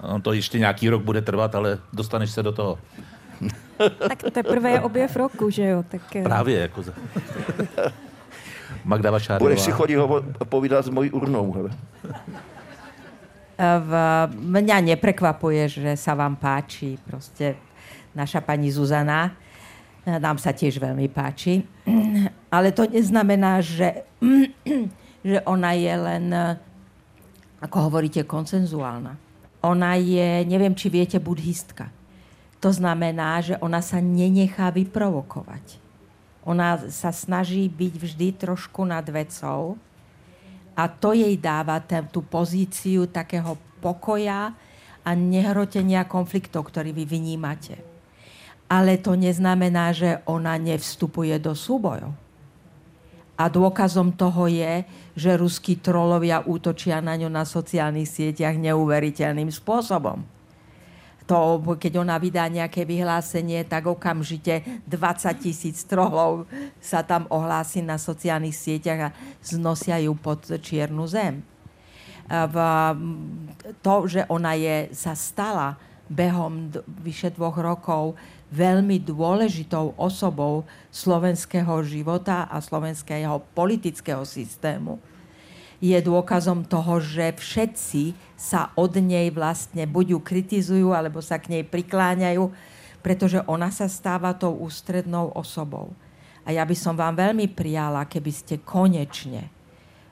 On 0.02 0.22
to 0.22 0.34
ještě 0.34 0.60
nějaký 0.60 0.90
rok 0.90 1.04
bude 1.04 1.22
trvat, 1.22 1.56
ale 1.56 1.78
dostaneš 1.94 2.32
se 2.32 2.44
do 2.44 2.52
toho. 2.52 2.78
tak 4.08 4.24
teprve 4.32 4.70
je 4.70 4.82
objev 4.82 5.16
roku, 5.16 5.50
že 5.50 5.68
jo? 5.68 5.84
Tak... 5.90 6.16
Eh. 6.16 6.24
Právě, 6.24 6.60
jako... 6.60 6.84
Magda 8.86 9.12
Vašárová. 9.12 9.44
Budeš 9.44 9.62
si 9.62 9.72
chodit 9.72 9.96
ho 9.96 10.24
povídat 10.46 10.86
s 10.86 10.90
mojí 10.90 11.12
urnou, 11.12 11.52
hele 11.52 11.72
v, 13.62 13.92
mňa 14.34 14.96
neprekvapuje, 14.96 15.64
že 15.70 15.92
sa 15.94 16.18
vám 16.18 16.34
páči 16.38 16.98
proste 17.06 17.58
naša 18.18 18.42
pani 18.42 18.74
Zuzana. 18.74 19.38
Nám 20.02 20.42
sa 20.42 20.50
tiež 20.50 20.82
veľmi 20.82 21.06
páči. 21.14 21.62
Ale 22.50 22.74
to 22.74 22.90
neznamená, 22.90 23.62
že, 23.62 24.02
že 25.30 25.38
ona 25.46 25.78
je 25.78 25.94
len 25.94 26.26
ako 27.62 27.78
hovoríte, 27.92 28.26
koncenzuálna. 28.26 29.14
Ona 29.62 29.94
je, 30.02 30.42
neviem, 30.50 30.74
či 30.74 30.90
viete, 30.90 31.22
buddhistka. 31.22 31.94
To 32.66 32.74
znamená, 32.74 33.46
že 33.46 33.62
ona 33.62 33.78
sa 33.86 34.02
nenechá 34.02 34.74
vyprovokovať. 34.74 35.81
Ona 36.46 36.90
sa 36.90 37.14
snaží 37.14 37.70
byť 37.70 37.94
vždy 38.02 38.28
trošku 38.34 38.82
nad 38.82 39.06
vecou 39.06 39.78
a 40.74 40.84
to 40.90 41.14
jej 41.14 41.38
dáva 41.38 41.78
ten, 41.84 42.10
tú 42.10 42.26
pozíciu 42.26 43.06
takého 43.06 43.60
pokoja 43.84 44.56
a 45.06 45.10
nehrotenia 45.14 46.06
konfliktov, 46.10 46.74
ktorý 46.74 46.94
vy 46.94 47.06
vynímate. 47.06 47.78
Ale 48.72 48.98
to 48.98 49.14
neznamená, 49.14 49.92
že 49.92 50.24
ona 50.26 50.56
nevstupuje 50.58 51.38
do 51.38 51.54
súbojov. 51.54 52.16
A 53.36 53.50
dôkazom 53.50 54.14
toho 54.14 54.46
je, 54.46 54.86
že 55.18 55.34
ruskí 55.34 55.82
trolovia 55.82 56.46
útočia 56.46 57.02
na 57.02 57.18
ňu 57.18 57.30
na 57.30 57.42
sociálnych 57.42 58.06
sieťach 58.06 58.56
neuveriteľným 58.58 59.50
spôsobom 59.50 60.41
to, 61.32 61.64
keď 61.80 62.04
ona 62.04 62.20
vydá 62.20 62.52
nejaké 62.52 62.84
vyhlásenie, 62.84 63.64
tak 63.64 63.88
okamžite 63.88 64.84
20 64.84 65.32
tisíc 65.40 65.88
trolov 65.88 66.44
sa 66.84 67.08
tam 67.08 67.24
ohlási 67.32 67.80
na 67.80 67.96
sociálnych 67.96 68.52
sieťach 68.52 69.00
a 69.00 69.16
znosia 69.40 69.96
ju 70.04 70.12
pod 70.20 70.44
čiernu 70.60 71.08
zem. 71.08 71.40
V, 72.28 72.56
to, 73.80 73.96
že 74.12 74.28
ona 74.28 74.60
je, 74.60 74.92
sa 74.92 75.16
stala 75.16 75.80
behom 76.12 76.68
vyše 77.00 77.32
dvoch 77.32 77.56
rokov 77.56 78.20
veľmi 78.52 79.00
dôležitou 79.00 79.96
osobou 79.96 80.68
slovenského 80.92 81.80
života 81.88 82.52
a 82.52 82.60
slovenského 82.60 83.40
politického 83.56 84.28
systému, 84.28 85.00
je 85.82 85.98
dôkazom 85.98 86.62
toho, 86.62 87.02
že 87.02 87.34
všetci 87.34 88.14
sa 88.38 88.70
od 88.78 88.94
nej 89.02 89.34
vlastne 89.34 89.90
buď 89.90 90.14
ju 90.14 90.20
kritizujú, 90.22 90.88
alebo 90.94 91.20
sa 91.26 91.42
k 91.42 91.58
nej 91.58 91.64
prikláňajú, 91.66 92.54
pretože 93.02 93.42
ona 93.50 93.74
sa 93.74 93.90
stáva 93.90 94.38
tou 94.38 94.62
ústrednou 94.62 95.34
osobou. 95.34 95.90
A 96.46 96.54
ja 96.54 96.62
by 96.62 96.78
som 96.78 96.94
vám 96.94 97.18
veľmi 97.18 97.50
prijala, 97.50 98.06
keby 98.06 98.30
ste 98.30 98.62
konečne 98.62 99.50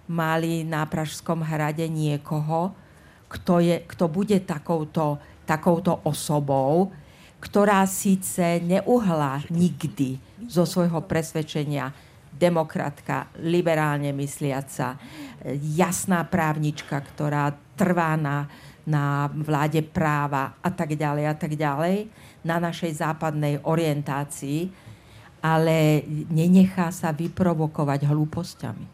mali 0.10 0.66
na 0.66 0.90
Pražskom 0.90 1.46
hrade 1.46 1.86
niekoho, 1.86 2.74
kto, 3.30 3.62
je, 3.62 3.86
kto 3.86 4.10
bude 4.10 4.42
takouto, 4.42 5.22
takouto 5.46 6.02
osobou, 6.02 6.90
ktorá 7.38 7.86
síce 7.86 8.58
neuhlá 8.66 9.46
nikdy 9.54 10.18
zo 10.50 10.66
svojho 10.66 11.06
presvedčenia 11.06 11.94
demokratka, 12.34 13.32
liberálne 13.42 14.14
mysliaca, 14.14 15.00
jasná 15.76 16.24
právnička, 16.28 17.00
ktorá 17.00 17.52
trvá 17.76 18.16
na, 18.20 18.48
na 18.86 19.28
vláde 19.32 19.82
práva 19.82 20.58
a 20.60 20.70
tak 20.70 20.96
ďalej 20.96 21.26
a 21.26 21.36
tak 21.36 21.54
ďalej, 21.56 22.10
na 22.46 22.58
našej 22.60 23.04
západnej 23.04 23.60
orientácii, 23.64 24.72
ale 25.40 26.04
nenechá 26.28 26.92
sa 26.92 27.16
vyprovokovať 27.16 28.08
hlúpostiami. 28.08 28.86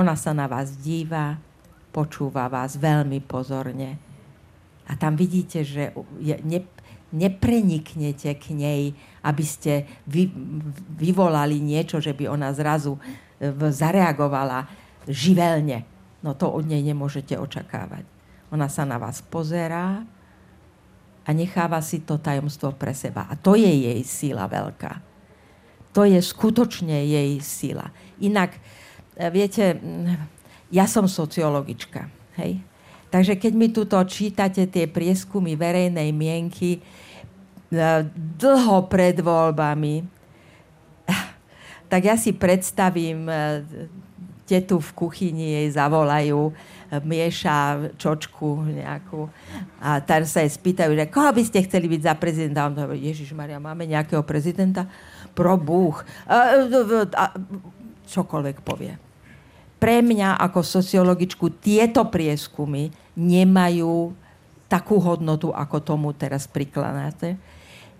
Ona 0.00 0.16
sa 0.16 0.32
na 0.32 0.48
vás 0.48 0.80
díva, 0.80 1.36
počúva 1.92 2.48
vás 2.48 2.78
veľmi 2.78 3.20
pozorne 3.26 4.10
a 4.90 4.98
tam 4.98 5.14
vidíte, 5.14 5.62
že 5.62 5.94
je, 6.18 6.34
ne, 6.42 6.66
nepreniknete 7.10 8.38
k 8.38 8.44
nej, 8.54 8.82
aby 9.26 9.44
ste 9.44 9.86
vy, 10.06 10.30
vyvolali 10.96 11.58
niečo, 11.58 11.98
že 11.98 12.14
by 12.14 12.30
ona 12.30 12.54
zrazu 12.54 12.96
e, 12.96 13.50
zareagovala 13.50 14.70
živelne. 15.10 15.84
No 16.22 16.38
to 16.38 16.48
od 16.48 16.64
nej 16.68 16.80
nemôžete 16.80 17.34
očakávať. 17.34 18.06
Ona 18.54 18.66
sa 18.70 18.86
na 18.86 18.98
vás 18.98 19.22
pozerá 19.22 20.02
a 21.26 21.30
necháva 21.30 21.78
si 21.82 22.02
to 22.02 22.18
tajomstvo 22.18 22.74
pre 22.74 22.94
seba. 22.94 23.26
A 23.30 23.34
to 23.34 23.54
je 23.58 23.68
jej 23.68 24.00
síla 24.06 24.46
veľká. 24.46 25.02
To 25.90 26.06
je 26.06 26.22
skutočne 26.22 27.02
jej 27.02 27.30
síla. 27.42 27.90
Inak, 28.22 28.54
e, 29.18 29.26
viete, 29.34 29.74
ja 30.70 30.86
som 30.86 31.10
sociologička, 31.10 32.06
hej? 32.38 32.62
Takže 33.10 33.34
keď 33.34 33.52
mi 33.58 33.68
tuto 33.74 33.98
čítate 34.06 34.70
tie 34.70 34.86
prieskumy 34.86 35.58
verejnej 35.58 36.14
mienky, 36.14 36.78
dlho 38.38 38.86
pred 38.90 39.18
voľbami, 39.18 40.06
tak 41.90 42.06
ja 42.06 42.14
si 42.14 42.34
predstavím, 42.34 43.26
e, 43.26 43.62
tetu 44.46 44.82
v 44.82 44.90
kuchyni 44.94 45.54
jej 45.54 45.68
zavolajú, 45.74 46.50
e, 46.50 46.52
mieša 47.02 47.90
čočku 47.94 48.66
nejakú 48.66 49.30
a 49.78 50.02
tam 50.02 50.22
sa 50.26 50.42
jej 50.42 50.50
spýtajú, 50.54 50.94
že 50.94 51.10
koho 51.10 51.30
by 51.30 51.42
ste 51.46 51.66
chceli 51.66 51.86
byť 51.90 52.02
za 52.02 52.14
prezidenta? 52.14 52.66
A 52.66 52.70
on 52.70 52.78
hovorí, 52.78 53.10
Ježiš 53.10 53.34
Maria, 53.34 53.62
máme 53.62 53.86
nejakého 53.86 54.22
prezidenta? 54.26 54.86
Pro 55.34 55.54
Búh. 55.58 55.98
A, 56.26 56.62
a, 56.62 57.24
čokoľvek 58.10 58.56
povie. 58.66 59.09
Pre 59.80 59.96
mňa 60.04 60.36
ako 60.36 60.60
sociologičku 60.60 61.56
tieto 61.64 62.04
prieskumy 62.06 62.92
nemajú 63.16 64.12
takú 64.68 65.00
hodnotu, 65.00 65.50
ako 65.50 65.80
tomu 65.80 66.12
teraz 66.12 66.44
prikladáte 66.44 67.40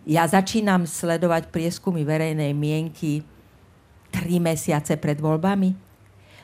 ja 0.08 0.24
začínam 0.24 0.88
sledovať 0.88 1.52
prieskumy 1.52 2.06
verejnej 2.06 2.56
mienky 2.56 3.20
tri 4.08 4.40
mesiace 4.40 4.96
pred 4.96 5.20
voľbami. 5.20 5.89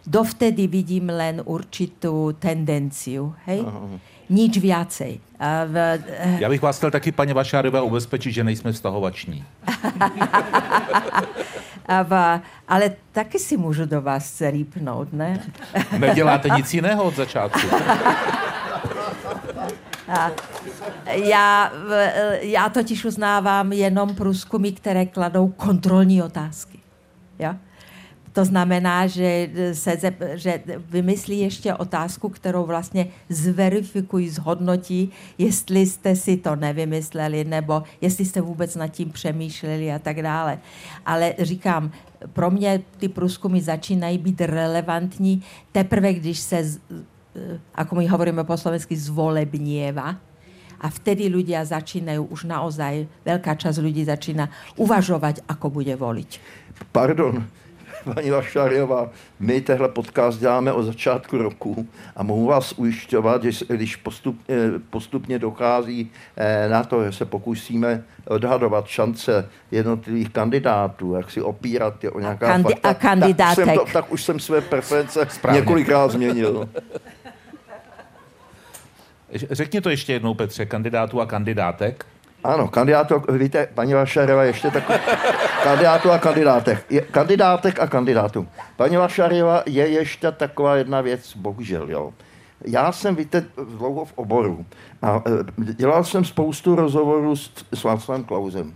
Dovtedy 0.07 0.67
vidím 0.71 1.11
len 1.11 1.43
určitú 1.43 2.33
tendenciu. 2.39 3.35
Hej? 3.47 3.67
Aha. 3.67 3.99
Nič 4.31 4.59
viacej. 4.59 5.19
A 5.39 5.65
v, 5.67 5.77
eh, 6.03 6.39
Já 6.41 6.49
bych 6.49 6.63
vás 6.63 6.77
chtěl 6.77 6.91
taky, 6.91 7.13
paní 7.13 7.33
Vašárová, 7.33 7.83
ubezpečit, 7.83 8.33
že 8.33 8.45
nejsme 8.45 8.73
vztahovační. 8.73 9.45
a 11.87 12.03
v, 12.03 12.41
ale 12.69 12.91
taky 13.13 13.39
si 13.39 13.57
můžu 13.57 13.87
do 13.87 14.03
vás 14.03 14.41
rýpnout, 14.41 15.13
ne? 15.13 15.41
Neděláte 15.99 16.49
nic 16.57 16.75
jiného 16.75 17.05
od 17.05 17.17
začátku. 17.17 17.61
Já, 21.07 21.73
já 22.41 22.69
totiž 22.69 23.05
uznávám 23.05 23.73
jenom 23.73 24.15
průzkumy, 24.15 24.73
které 24.73 25.07
kladou 25.07 25.49
kontrolní 25.49 26.23
otázky. 26.23 26.79
Jo? 27.39 27.55
To 28.37 28.45
znamená, 28.45 29.09
že, 29.09 29.49
se, 29.73 29.97
že 30.35 30.53
vymyslí 30.93 31.41
ještě 31.41 31.75
otázku, 31.75 32.29
kterou 32.29 32.69
vlastně 32.69 33.09
zverifikují, 33.29 34.29
zhodnotí, 34.29 35.11
jestli 35.39 35.87
jste 35.87 36.17
si 36.17 36.37
to 36.37 36.57
nevymysleli, 36.57 37.45
nebo 37.45 37.83
jestli 38.01 38.25
jste 38.25 38.41
vůbec 38.41 38.77
nad 38.77 38.89
tím 38.89 39.11
přemýšleli 39.11 39.93
a 39.93 39.99
tak 39.99 40.23
dále. 40.23 40.59
Ale 41.07 41.35
říkám, 41.39 41.91
pro 42.33 42.51
mě 42.51 42.85
ty 43.01 43.09
průzkumy 43.09 43.61
začínají 43.61 44.19
být 44.19 44.41
relevantní 44.41 45.43
teprve, 45.73 46.13
když 46.13 46.39
se 46.39 46.77
E, 47.37 47.61
ako 47.77 48.01
my 48.01 48.09
hovoríme 48.09 48.43
po 48.49 48.57
slovensky, 48.57 48.97
zvolebnieva. 48.97 50.17
A 50.77 50.87
vtedy 50.93 51.29
ľudia 51.33 51.65
začínajú, 51.65 52.29
už 52.29 52.45
naozaj 52.45 53.09
veľká 53.25 53.57
časť 53.57 53.81
ľudí 53.81 54.05
začína 54.05 54.49
uvažovať, 54.77 55.41
ako 55.49 55.73
bude 55.73 55.93
voliť. 55.97 56.31
Pardon, 56.93 57.41
paní 58.15 58.31
Vašariová, 58.31 59.11
my 59.41 59.61
tehle 59.61 59.89
podcast 59.89 60.41
děláme 60.41 60.73
od 60.73 60.83
začátku 60.83 61.39
roku 61.39 61.89
a 62.17 62.23
mohu 62.23 62.47
vás 62.47 62.73
ujišťovat, 62.77 63.45
že 63.45 63.65
když 63.69 63.97
postup, 63.97 64.41
e, 64.49 64.79
postupně 64.91 65.39
dochází 65.39 66.11
e, 66.37 66.69
na 66.69 66.85
to, 66.85 67.05
že 67.05 67.13
se 67.13 67.25
pokusíme 67.25 68.03
odhadovat 68.29 68.87
šance 68.87 69.49
jednotlivých 69.71 70.31
kandidátů, 70.31 71.15
jak 71.15 71.31
si 71.31 71.43
opírat 71.43 72.05
je 72.05 72.11
o 72.11 72.21
nějaká 72.21 72.47
Kandi- 72.59 72.63
fakta, 72.73 72.89
a 72.89 72.95
kandidátek. 72.95 73.65
Tak, 73.65 73.75
jsem 73.75 73.87
to, 73.87 73.93
tak 73.93 74.13
už 74.13 74.23
jsem 74.25 74.41
své 74.41 74.61
preference 74.61 75.27
Správně. 75.31 75.61
několikrát 75.61 76.11
změnil. 76.11 76.69
Řekni 79.33 79.81
to 79.81 79.91
ještě 79.91 80.13
jednou, 80.13 80.35
Petře, 80.35 80.67
kandidátů 80.67 81.21
a 81.21 81.27
kandidátek. 81.27 82.07
Ano, 82.45 82.69
kandidátů, 82.69 83.23
víte, 83.29 83.69
paní 83.75 83.95
Vašareva, 83.95 84.45
ještě 84.45 84.71
takový, 84.71 84.99
kandidátů 85.63 86.11
a 86.11 86.19
kandidátek. 86.19 86.85
Je, 86.91 87.01
kandidátek 87.01 87.81
a 87.81 87.87
kandidátů. 87.87 88.49
Paní 88.77 88.97
Vašareva 88.97 89.63
je 89.67 89.89
ještě 89.89 90.33
taková 90.33 90.77
jedna 90.77 91.01
věc, 91.01 91.37
bohužel, 91.37 91.91
jo. 91.91 92.13
Já 92.65 92.93
jsem, 92.93 93.17
víte, 93.17 93.45
dlouho 93.79 94.05
v 94.05 94.13
oboru 94.15 94.67
a 95.03 95.23
e, 95.27 95.75
dělal 95.75 96.05
jsem 96.05 96.25
spoustu 96.25 96.77
rozhovorů 96.77 97.37
s, 97.37 97.51
s 97.75 97.85
Václavem 97.85 98.25
Klausem. 98.25 98.75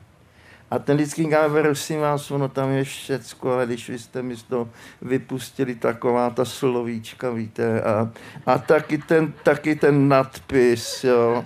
A 0.70 0.78
ten 0.78 0.96
vždycky 0.96 1.22
říká, 1.22 1.48
prosím 1.48 2.00
vás, 2.00 2.30
ono 2.30 2.48
tam 2.48 2.70
je 2.70 2.84
všecko, 2.84 3.52
ale 3.52 3.66
když 3.66 3.90
vy 3.90 3.98
jste 3.98 4.22
mi 4.22 4.36
toho 4.36 4.68
vypustili 5.02 5.74
taková 5.74 6.30
ta 6.30 6.44
slovíčka, 6.44 7.30
víte, 7.30 7.82
a, 7.82 8.10
a 8.46 8.58
taky, 8.58 8.98
ten, 8.98 9.32
taky 9.42 9.74
ten 9.74 10.08
nadpis, 10.08 11.04
jo. 11.04 11.44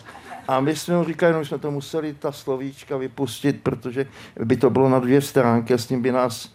A 0.49 0.61
my 0.61 0.77
jsme 0.77 0.97
mu 0.97 1.05
říkali, 1.05 1.33
no, 1.33 1.43
že 1.43 1.49
jsme 1.49 1.59
to 1.59 1.71
museli 1.71 2.15
ta 2.15 2.33
slovíčka 2.33 2.97
vypustit, 2.97 3.61
protože 3.63 4.07
by 4.45 4.57
to 4.57 4.71
bylo 4.71 4.89
na 4.89 4.99
dvě 4.99 5.21
stránky 5.21 5.75
s 5.75 5.87
tím 5.87 6.03
by 6.03 6.13
nás 6.13 6.55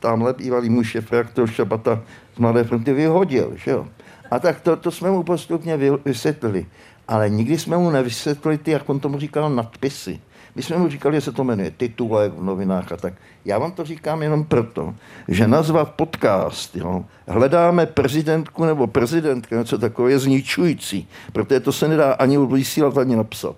tamhle 0.00 0.32
bývalý 0.32 0.70
muž 0.70 0.94
je 0.94 1.02
reaktor 1.10 1.50
Šabata 1.50 2.02
z 2.34 2.38
Mladé 2.38 2.64
fronty 2.64 2.92
vyhodil, 2.92 3.52
že 3.56 3.70
jo. 3.70 3.88
A 4.30 4.38
tak 4.38 4.60
to, 4.60 4.76
to 4.76 4.90
jsme 4.90 5.10
mu 5.10 5.22
postupně 5.22 5.76
vysvětlili. 6.04 6.66
Ale 7.08 7.30
nikdy 7.30 7.58
jsme 7.58 7.76
mu 7.76 7.90
nevysvětlili 7.90 8.58
ty, 8.58 8.70
jak 8.70 8.88
on 8.88 9.00
tomu 9.00 9.18
říkal, 9.18 9.50
nadpisy. 9.50 10.20
My 10.58 10.62
jsme 10.62 10.76
mu 10.76 10.88
říkali, 10.88 11.14
že 11.14 11.20
se 11.20 11.32
to 11.32 11.44
jmenuje 11.44 11.70
titulek 11.70 12.32
v 12.32 12.42
novinách 12.42 12.92
a 12.92 12.96
tak. 12.96 13.14
Já 13.44 13.58
vám 13.58 13.72
to 13.72 13.84
říkám 13.84 14.22
jenom 14.22 14.44
proto, 14.44 14.94
že 15.28 15.48
nazvat 15.48 15.90
podcast, 15.90 16.76
jo, 16.76 17.04
hledáme 17.28 17.86
prezidentku 17.86 18.64
nebo 18.64 18.86
prezidentka, 18.86 19.56
něco 19.56 19.78
takové 19.78 20.10
je 20.10 20.18
zničující, 20.18 21.08
protože 21.32 21.60
to 21.60 21.72
se 21.72 21.88
nedá 21.88 22.12
ani 22.12 22.38
vysílat, 22.38 22.98
ani 22.98 23.16
napsat. 23.16 23.56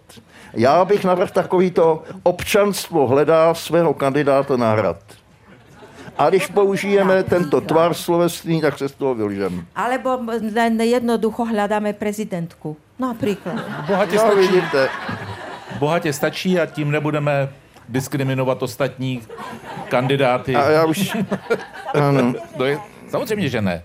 Já 0.53 0.85
bych 0.85 1.05
navrhl 1.05 1.33
takovýto 1.33 2.03
občanstvo 2.23 3.07
hledá 3.07 3.55
svého 3.55 3.95
kandidáta 3.95 4.57
na 4.57 4.73
hrad. 4.73 5.01
A 6.19 6.29
když 6.29 6.47
použijeme 6.47 7.23
tento 7.23 7.61
tvar 7.61 7.95
slovesný, 7.95 8.61
tak 8.61 8.79
se 8.79 8.89
z 8.89 8.93
toho 8.93 9.15
vylžeme. 9.15 9.65
Alebo 9.77 10.19
jednoducho 10.81 11.45
hledáme 11.45 11.93
prezidentku. 11.93 12.77
Například. 12.99 13.55
Bohatě 13.87 14.17
no. 14.17 14.37
Vidíte. 14.37 14.89
Bohatě 15.79 16.13
stačí 16.13 16.61
a 16.61 16.67
tím 16.67 16.91
nebudeme 16.91 17.49
diskriminovat 17.89 18.63
ostatní 18.63 19.23
kandidáty. 19.89 20.57
A 20.57 20.71
já 20.71 20.85
už... 20.85 21.17
ano. 21.95 22.35
To 22.57 22.65
je, 22.65 22.79
samozřejmě, 23.09 23.49
že 23.49 23.63
ne. 23.63 23.83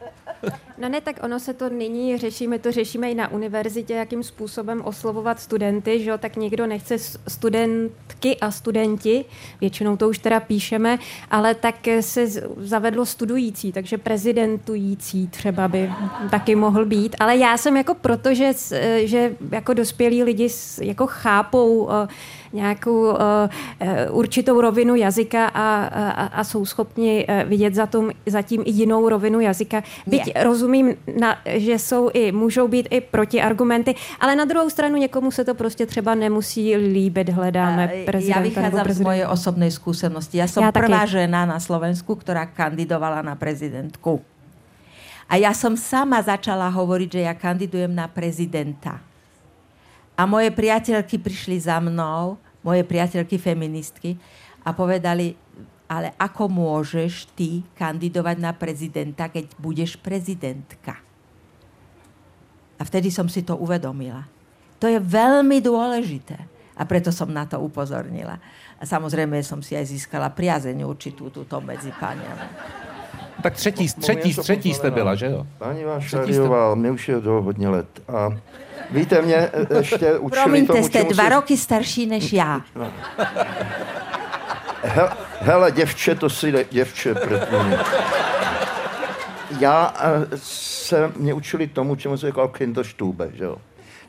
No 0.77 0.89
ne, 0.89 1.01
tak 1.01 1.15
ono 1.23 1.39
se 1.39 1.53
to 1.53 1.69
nyní 1.69 2.17
řeší, 2.17 2.47
my 2.47 2.59
to 2.59 2.71
řešíme 2.71 3.11
i 3.11 3.15
na 3.15 3.31
univerzitě, 3.31 3.93
jakým 3.93 4.23
způsobem 4.23 4.81
oslovovat 4.85 5.39
studenty, 5.39 6.03
že 6.03 6.09
jo, 6.09 6.17
tak 6.17 6.35
někdo 6.35 6.67
nechce 6.67 6.99
studentky 7.27 8.37
a 8.41 8.51
studenti, 8.51 9.25
většinou 9.61 9.97
to 9.97 10.09
už 10.09 10.19
teda 10.19 10.39
píšeme, 10.39 10.99
ale 11.31 11.55
tak 11.55 11.75
se 11.99 12.27
zavedlo 12.57 13.05
studující, 13.05 13.71
takže 13.71 13.97
prezidentující 13.97 15.27
třeba 15.27 15.67
by 15.67 15.91
taky 16.29 16.55
mohl 16.55 16.85
být, 16.85 17.15
ale 17.19 17.37
já 17.37 17.57
jsem 17.57 17.77
jako 17.77 17.93
proto, 17.93 18.33
že, 18.33 18.53
že 19.03 19.35
jako 19.51 19.73
dospělí 19.73 20.23
lidi 20.23 20.49
jako 20.81 21.07
chápou 21.07 21.89
nějakou 22.55 23.11
uh, 23.11 23.19
určitou 24.09 24.55
rovinu 24.61 24.95
jazyka 24.95 25.51
a, 25.51 25.67
a, 25.85 26.25
a 26.39 26.43
jsou 26.43 26.65
schopni 26.65 27.27
uh, 27.27 27.49
vidět 27.49 27.75
za, 27.75 27.85
tom, 27.85 28.11
zatím 28.25 28.63
i 28.65 28.71
jinou 28.71 29.03
rovinu 29.09 29.43
jazyka. 29.43 29.83
Byť 30.07 30.27
Je. 30.27 30.43
rozumím, 30.43 30.95
na, 31.19 31.37
že 31.45 31.79
jsou 31.79 32.09
i, 32.13 32.31
můžou 32.31 32.67
být 32.67 32.87
i 32.91 33.01
protiargumenty, 33.01 33.95
ale 34.19 34.35
na 34.35 34.45
druhou 34.45 34.69
stranu 34.69 34.97
někomu 34.97 35.31
se 35.31 35.43
to 35.43 35.53
prostě 35.53 35.85
třeba 35.85 36.15
nemusí 36.15 36.75
líbit, 36.75 37.29
hledáme 37.29 37.87
prezidenta. 38.05 38.39
Já 38.39 38.43
vychádzam 38.43 38.87
z 38.89 38.99
mojej 38.99 39.25
osobnej 39.27 39.71
skúsenosti. 39.71 40.37
Ja 40.37 40.47
som 40.47 40.63
ja 40.63 40.71
prvá 40.71 41.03
taky. 41.03 41.19
žena 41.19 41.43
na 41.43 41.59
Slovensku, 41.59 42.15
ktorá 42.15 42.47
kandidovala 42.47 43.19
na 43.25 43.35
prezidentku. 43.35 44.23
A 45.25 45.41
ja 45.41 45.51
som 45.57 45.73
sama 45.73 46.21
začala 46.21 46.69
hovoriť, 46.69 47.09
že 47.09 47.21
ja 47.25 47.33
kandidujem 47.33 47.89
na 47.89 48.05
prezidenta. 48.05 49.01
A 50.15 50.23
moje 50.23 50.53
priateľky 50.53 51.19
prišli 51.19 51.59
za 51.59 51.81
mnou 51.81 52.37
moje 52.65 52.81
priateľky 52.81 53.37
feministky 53.37 54.17
a 54.65 54.73
povedali, 54.73 55.37
ale 55.85 56.17
ako 56.17 56.49
môžeš 56.49 57.29
ty 57.37 57.61
kandidovať 57.77 58.41
na 58.41 58.51
prezidenta, 58.57 59.29
keď 59.29 59.53
budeš 59.61 60.01
prezidentka? 60.01 60.97
A 62.75 62.81
vtedy 62.81 63.13
som 63.13 63.29
si 63.29 63.45
to 63.45 63.53
uvedomila. 63.53 64.25
To 64.81 64.89
je 64.89 64.97
veľmi 64.97 65.61
dôležité. 65.61 66.35
A 66.75 66.83
preto 66.83 67.07
som 67.07 67.31
na 67.31 67.47
to 67.47 67.55
upozornila. 67.61 68.35
A 68.75 68.83
samozrejme 68.83 69.39
som 69.39 69.63
si 69.63 69.79
aj 69.79 69.87
získala 69.87 70.27
priazeň 70.27 70.83
určitú 70.83 71.31
túto 71.31 71.55
medzi 71.63 71.87
páňami. 71.95 72.94
Tak 73.41 73.53
třetí, 73.53 73.87
třetí, 73.87 74.33
třetí 74.33 74.73
jste 74.73 74.91
byla, 74.91 75.15
že 75.15 75.25
jo? 75.25 75.47
Paní 75.57 75.83
Vášariová, 75.83 76.75
mě 76.75 76.91
už 76.91 77.09
je 77.09 77.21
do 77.21 77.41
hodně 77.41 77.69
let. 77.69 77.87
A 78.07 78.29
Víte, 78.91 79.21
mě 79.21 79.35
e, 79.35 79.77
ještě 79.77 80.17
učili 80.17 80.43
Promiňte, 80.43 80.73
tomu, 80.73 80.87
jste 80.87 81.03
dva 81.03 81.23
si... 81.23 81.29
roky 81.29 81.57
starší 81.57 82.05
než 82.05 82.33
já. 82.33 82.61
No. 82.75 82.91
He, 84.83 85.09
hele, 85.39 85.71
děvče, 85.71 86.15
to 86.15 86.29
si 86.29 86.65
děvče, 86.71 87.15
protože... 87.15 87.77
Já 89.59 89.93
e, 89.99 90.37
se 90.37 91.11
mě 91.17 91.33
učili 91.33 91.67
tomu, 91.67 91.95
čemu 91.95 92.17
se 92.17 92.27
říkal 92.27 92.47
Kinderstube, 92.47 93.29
že 93.33 93.43
jo. 93.43 93.57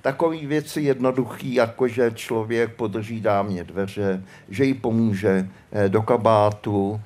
Takový 0.03 0.47
věci 0.47 0.81
jednoduchý, 0.81 1.55
jako 1.55 1.89
že 1.89 2.11
člověk 2.15 2.75
podrží 2.75 3.21
dámě 3.21 3.65
dveře, 3.65 4.23
že 4.49 4.65
jí 4.65 4.75
pomůže 4.75 5.49
e, 5.73 5.89
do 5.89 6.03
kabátu, 6.03 7.01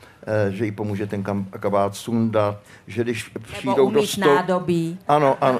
že 0.50 0.64
jí 0.64 0.72
pomůže 0.72 1.06
ten 1.06 1.24
kabát 1.61 1.96
sundat, 1.96 2.61
že 2.87 3.02
když 3.02 3.30
přijdou 3.52 3.90
do 3.90 4.06
stolu... 4.06 4.35
nádobí. 4.35 4.98
Ano, 5.09 5.37
ano. 5.40 5.59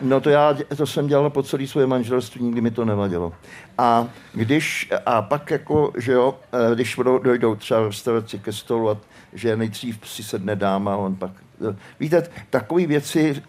No 0.00 0.20
to 0.20 0.30
já, 0.30 0.56
to 0.76 0.86
jsem 0.86 1.06
dělal 1.06 1.30
po 1.30 1.42
celé 1.42 1.66
svoje 1.66 1.86
manželství, 1.86 2.42
nikdy 2.44 2.60
mi 2.60 2.70
to 2.70 2.84
nevadilo. 2.84 3.32
A 3.78 4.08
když, 4.32 4.90
a 5.06 5.22
pak 5.22 5.50
jako, 5.50 5.92
že 5.96 6.12
jo, 6.12 6.34
eh, 6.52 6.74
když 6.74 6.96
dojdou 7.22 7.54
třeba 7.54 7.80
v 7.80 7.86
restauraci 7.86 8.38
ke 8.38 8.52
stolu 8.52 8.90
a 8.90 8.96
že 9.32 9.56
nejdřív 9.56 9.98
si 10.04 10.22
sedne 10.22 10.56
dáma, 10.56 10.96
on 10.96 11.16
pak 11.16 11.30
eh, 11.70 11.76
Víte, 12.00 12.22
takové 12.50 12.86
věci 12.86 13.42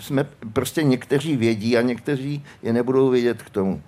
jsme 0.00 0.26
prostě 0.52 0.82
někteří 0.82 1.36
vědí 1.36 1.76
a 1.76 1.80
někteří 1.80 2.44
je 2.62 2.72
nebudou 2.72 3.10
vědět 3.10 3.42
k 3.42 3.50
tomu. 3.50 3.82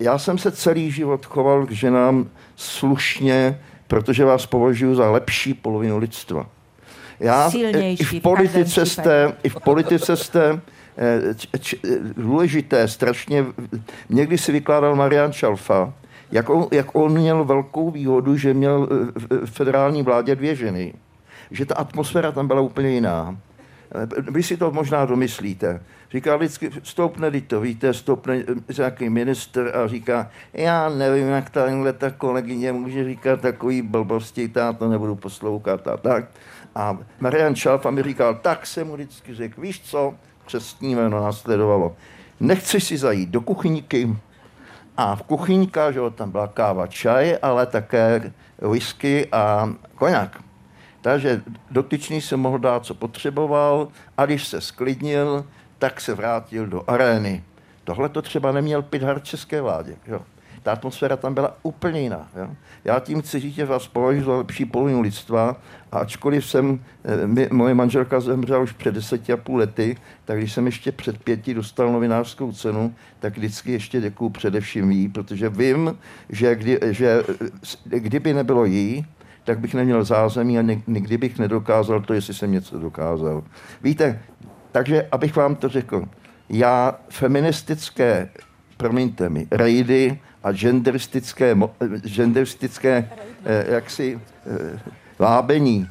Já 0.00 0.18
jsem 0.18 0.38
se 0.38 0.52
celý 0.52 0.90
život 0.90 1.26
choval 1.26 1.66
k 1.66 1.70
ženám 1.70 2.28
slušně, 2.56 3.60
protože 3.88 4.24
vás 4.24 4.46
považuji 4.46 4.94
za 4.94 5.10
lepší 5.10 5.54
polovinu 5.54 5.98
lidstva. 5.98 6.46
Já 7.20 7.50
Silnější, 7.50 8.16
i 8.16 8.20
v 8.20 8.22
politice 8.22 8.86
jste, 8.86 9.32
i 9.42 9.48
v 9.48 9.56
politice 9.64 10.16
jste 10.16 10.60
eh, 10.98 11.34
č, 11.34 11.48
č, 11.58 11.76
důležité, 12.16 12.88
strašně, 12.88 13.44
někdy 14.08 14.38
si 14.38 14.52
vykládal 14.52 14.96
Marian 14.96 15.32
Čalfa, 15.32 15.92
jak 16.32 16.50
on, 16.50 16.66
jak 16.70 16.96
on 16.96 17.12
měl 17.12 17.44
velkou 17.44 17.90
výhodu, 17.90 18.36
že 18.36 18.54
měl 18.54 18.88
v 19.44 19.50
federální 19.50 20.02
vládě 20.02 20.36
dvě 20.36 20.54
ženy. 20.54 20.94
Že 21.50 21.66
ta 21.66 21.74
atmosféra 21.74 22.32
tam 22.32 22.46
byla 22.46 22.60
úplně 22.60 22.90
jiná. 22.90 23.36
Eh, 23.94 24.22
vy 24.30 24.42
si 24.42 24.56
to 24.56 24.70
možná 24.70 25.04
domyslíte. 25.04 25.80
Říká 26.16 26.36
vždycky, 26.36 26.70
stoupne 26.82 27.40
to, 27.40 27.60
víte, 27.60 27.94
stoupne 27.94 28.44
nějaký 28.78 29.08
minister 29.08 29.76
a 29.76 29.88
říká, 29.88 30.30
já 30.52 30.88
nevím, 30.88 31.28
jak 31.28 31.50
tahle 31.50 31.92
ta 31.92 32.10
kolegyně 32.10 32.72
může 32.72 33.04
říkat 33.04 33.40
takový 33.40 33.82
blbosti, 33.82 34.50
já 34.56 34.72
to 34.72 34.88
nebudu 34.88 35.14
poslouchat 35.14 35.88
a 35.88 35.96
tak. 35.96 36.24
A 36.74 36.98
Marian 37.20 37.54
Čalfa 37.54 37.90
mi 37.90 38.02
říkal, 38.02 38.34
tak 38.34 38.66
jsem 38.66 38.86
mu 38.86 38.94
vždycky 38.94 39.34
řekl, 39.34 39.60
víš 39.60 39.80
co, 39.80 40.14
křestní 40.46 40.94
jméno 40.94 41.20
následovalo. 41.20 41.96
Nechci 42.40 42.80
si 42.80 42.98
zajít 42.98 43.28
do 43.28 43.40
kuchyňky, 43.40 44.16
a 44.96 45.16
v 45.16 45.22
kuchyňka, 45.22 45.92
že 45.92 45.98
jo, 45.98 46.10
tam 46.10 46.30
byla 46.30 46.46
káva, 46.46 46.86
čaj, 46.86 47.38
ale 47.42 47.66
také 47.66 48.32
whisky 48.58 49.28
a 49.32 49.74
koněk. 49.94 50.40
Takže 51.00 51.42
dotyčný 51.70 52.20
se 52.20 52.36
mohl 52.36 52.58
dát, 52.58 52.84
co 52.84 52.94
potřeboval 52.94 53.88
a 54.16 54.26
když 54.26 54.46
se 54.46 54.60
sklidnil, 54.60 55.44
tak 55.78 56.00
se 56.00 56.14
vrátil 56.14 56.66
do 56.66 56.90
arény. 56.90 57.44
Tohle 57.84 58.08
to 58.08 58.22
třeba 58.22 58.52
neměl 58.52 58.82
Pithard 58.82 59.24
české 59.24 59.60
vládě. 59.62 59.96
Jo. 60.06 60.20
Ta 60.62 60.72
atmosféra 60.72 61.16
tam 61.16 61.34
byla 61.34 61.56
úplně 61.62 62.00
jiná. 62.00 62.28
Jo. 62.36 62.48
Já 62.84 63.00
tím 63.00 63.22
chci 63.22 63.40
říct, 63.40 63.54
že 63.54 63.64
vás 63.64 63.88
považuji 63.88 64.24
za 64.24 64.36
lepší 64.36 64.64
polovinu 64.64 65.00
lidstva 65.00 65.56
a 65.92 65.98
ačkoliv 65.98 66.46
jsem, 66.46 66.80
eh, 67.04 67.26
my, 67.26 67.48
moje 67.52 67.74
manželka 67.74 68.20
zemřela 68.20 68.58
už 68.58 68.72
před 68.72 68.94
deseti 68.94 69.32
a 69.32 69.36
půl 69.36 69.58
lety, 69.58 69.96
tak 70.24 70.38
když 70.38 70.52
jsem 70.52 70.66
ještě 70.66 70.92
před 70.92 71.22
pěti 71.22 71.54
dostal 71.54 71.92
novinářskou 71.92 72.52
cenu, 72.52 72.94
tak 73.18 73.36
vždycky 73.36 73.72
ještě 73.72 74.00
děkuju 74.00 74.30
především 74.30 74.90
jí, 74.90 75.08
protože 75.08 75.48
vím, 75.48 75.98
že, 76.28 76.54
kdy, 76.54 76.78
že 76.90 77.22
eh, 77.92 78.00
kdyby 78.00 78.34
nebylo 78.34 78.64
jí, 78.64 79.06
tak 79.44 79.58
bych 79.58 79.74
neměl 79.74 80.04
zázemí 80.04 80.58
a 80.58 80.62
nikdy 80.86 81.18
bych 81.18 81.38
nedokázal 81.38 82.00
to, 82.00 82.14
jestli 82.14 82.34
jsem 82.34 82.52
něco 82.52 82.78
dokázal. 82.78 83.42
Víte, 83.82 84.20
takže 84.76 85.06
abych 85.12 85.36
vám 85.36 85.56
to 85.56 85.68
řekl, 85.68 86.04
já 86.48 86.94
feministické, 87.08 88.28
promiňte 88.76 89.28
mi, 89.28 89.46
rejdy 89.50 90.20
a 90.44 90.52
genderistické, 90.52 91.56
genderistické 92.02 93.10
eh, 93.44 93.74
jaksi 93.74 94.20
eh, 94.46 94.80
lábení, 95.20 95.88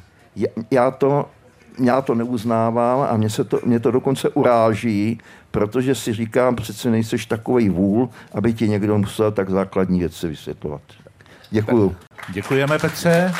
já 0.70 0.90
to, 0.90 1.28
já 1.84 2.00
to 2.00 2.14
neuznávám 2.14 3.00
a 3.10 3.16
mě, 3.16 3.30
se 3.30 3.44
to, 3.44 3.60
mě 3.64 3.80
to 3.80 3.90
dokonce 3.90 4.28
uráží, 4.28 5.20
protože 5.50 5.94
si 5.94 6.12
říkám, 6.12 6.56
přece 6.56 6.90
nejseš 6.90 7.26
takový 7.26 7.68
vůl, 7.68 8.08
aby 8.34 8.52
ti 8.52 8.68
někdo 8.68 8.98
musel 8.98 9.32
tak 9.32 9.50
základní 9.50 9.98
věci 10.00 10.28
vysvětlovat. 10.28 10.82
Děkuju. 11.50 11.96
Děkujeme, 12.32 12.78
Petře. 12.78 13.34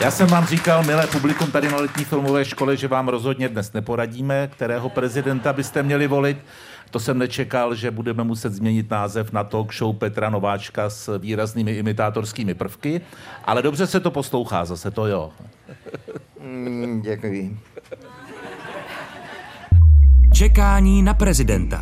Já 0.00 0.10
jsem 0.10 0.26
vám 0.26 0.46
říkal, 0.46 0.84
milé 0.84 1.06
publikum 1.06 1.50
tady 1.50 1.68
na 1.68 1.76
letní 1.76 2.04
filmové 2.04 2.44
škole, 2.44 2.76
že 2.76 2.88
vám 2.88 3.08
rozhodně 3.08 3.48
dnes 3.48 3.72
neporadíme, 3.72 4.48
kterého 4.52 4.88
prezidenta 4.88 5.52
byste 5.52 5.82
měli 5.82 6.06
volit. 6.06 6.38
To 6.90 7.00
jsem 7.00 7.18
nečekal, 7.18 7.74
že 7.74 7.90
budeme 7.90 8.24
muset 8.24 8.52
změnit 8.52 8.90
název 8.90 9.32
na 9.32 9.44
talk 9.44 9.74
show 9.74 9.96
Petra 9.96 10.30
Nováčka 10.30 10.90
s 10.90 11.18
výraznými 11.18 11.72
imitátorskými 11.72 12.54
prvky, 12.54 13.00
ale 13.44 13.62
dobře 13.62 13.86
se 13.86 14.00
to 14.00 14.10
poslouchá, 14.10 14.64
zase 14.64 14.90
to 14.90 15.06
jo. 15.06 15.30
Mm, 16.40 17.02
děkuji. 17.02 17.58
Čekání 20.32 21.02
na 21.02 21.14
prezidenta. 21.14 21.80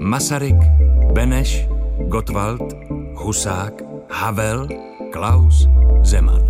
Masaryk, 0.00 0.56
Beneš, 1.12 1.66
Gottwald, 2.08 2.72
Husák, 3.14 3.72
Havel, 4.10 4.68
Klaus, 5.12 5.68
Zeman. 6.02 6.42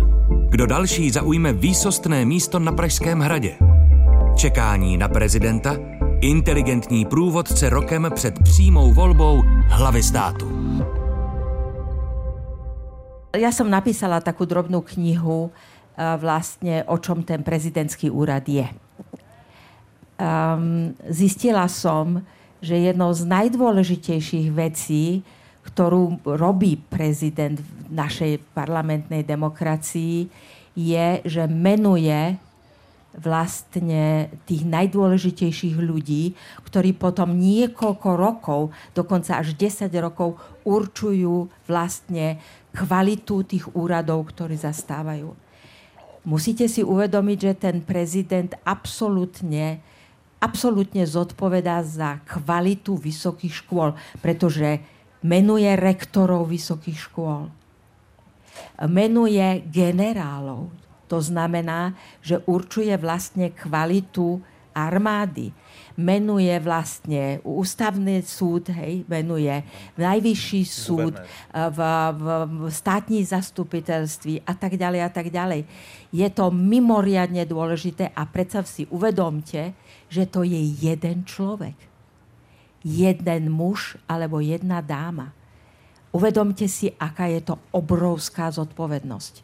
Kdo 0.49 0.65
další 0.65 1.11
zaujme 1.11 1.53
výsostné 1.53 2.25
místo 2.25 2.59
na 2.59 2.71
Pražském 2.71 3.19
hradě? 3.19 3.55
Čekání 4.35 4.97
na 4.97 5.07
prezidenta, 5.07 5.77
inteligentní 6.21 7.05
průvodce 7.05 7.69
rokem 7.69 8.07
před 8.15 8.39
přímou 8.43 8.93
volbou 8.93 9.43
hlavy 9.69 10.03
státu. 10.03 10.47
Ja 13.37 13.53
som 13.53 13.69
napísala 13.69 14.17
takú 14.17 14.49
drobnú 14.49 14.81
knihu 14.81 15.53
eh, 15.53 16.17
vlastne, 16.17 16.81
o 16.89 16.97
čom 16.97 17.21
ten 17.21 17.45
prezidentský 17.45 18.09
úrad 18.09 18.49
je. 18.49 18.65
Um, 20.17 20.97
zistila 21.05 21.69
som, 21.69 22.25
že 22.65 22.73
jednou 22.73 23.13
z 23.13 23.21
najdôležitejších 23.29 24.49
vecí, 24.49 25.21
ktorú 25.77 26.25
robí 26.25 26.73
prezident 26.89 27.61
v 27.61 27.93
našej 27.93 28.41
parlamentnej 28.57 29.21
demokracii, 29.21 30.25
je, 30.73 31.07
že 31.21 31.45
menuje 31.45 32.33
vlastne 33.13 34.33
tých 34.49 34.65
najdôležitejších 34.65 35.77
ľudí, 35.77 36.33
ktorí 36.65 36.97
potom 36.97 37.37
niekoľko 37.37 38.09
rokov, 38.17 38.73
dokonca 38.97 39.37
až 39.37 39.53
10 39.53 39.93
rokov, 40.01 40.41
určujú 40.65 41.45
vlastne 41.69 42.41
kvalitu 42.73 43.45
tých 43.45 43.69
úradov, 43.77 44.33
ktorí 44.33 44.57
zastávajú. 44.57 45.29
Musíte 46.25 46.65
si 46.65 46.81
uvedomiť, 46.81 47.37
že 47.37 47.53
ten 47.53 47.85
prezident 47.85 48.57
absolútne 48.65 49.77
absolútne 50.37 51.01
zodpovedá 51.01 51.81
za 51.81 52.21
kvalitu 52.29 52.93
vysokých 52.93 53.65
škôl, 53.65 53.97
pretože 54.21 54.77
menuje 55.21 55.69
rektorov 55.75 56.49
vysokých 56.49 56.99
škôl. 57.09 57.49
Menuje 58.89 59.63
generálov. 59.69 60.69
To 61.07 61.17
znamená, 61.23 61.95
že 62.19 62.43
určuje 62.45 62.91
vlastne 62.99 63.53
kvalitu 63.55 64.43
armády. 64.77 65.49
Menuje 65.97 66.53
vlastne 66.61 67.41
ústavný 67.41 68.21
súd, 68.21 68.69
hej, 68.69 69.01
menuje 69.09 69.65
najvyšší 69.97 70.61
súd 70.61 71.17
v, 71.49 71.79
v, 72.13 72.25
v 72.45 72.61
státní 72.69 73.25
zastupiteľství 73.25 74.45
a 74.45 74.53
tak 74.53 74.77
ďalej 74.77 75.01
a 75.01 75.09
tak 75.09 75.33
ďalej. 75.33 75.65
Je 76.13 76.27
to 76.29 76.53
mimoriadne 76.53 77.41
dôležité 77.49 78.13
a 78.13 78.29
predsa 78.29 78.61
si 78.61 78.85
uvedomte, 78.93 79.73
že 80.05 80.29
to 80.29 80.45
je 80.45 80.61
jeden 80.77 81.25
človek. 81.25 81.86
Jeden 82.87 83.51
muž 83.51 83.99
alebo 84.07 84.39
jedna 84.39 84.79
dáma. 84.79 85.35
Uvedomte 86.15 86.71
si, 86.71 86.95
aká 86.95 87.27
je 87.27 87.43
to 87.43 87.59
obrovská 87.75 88.47
zodpovednosť. 88.47 89.43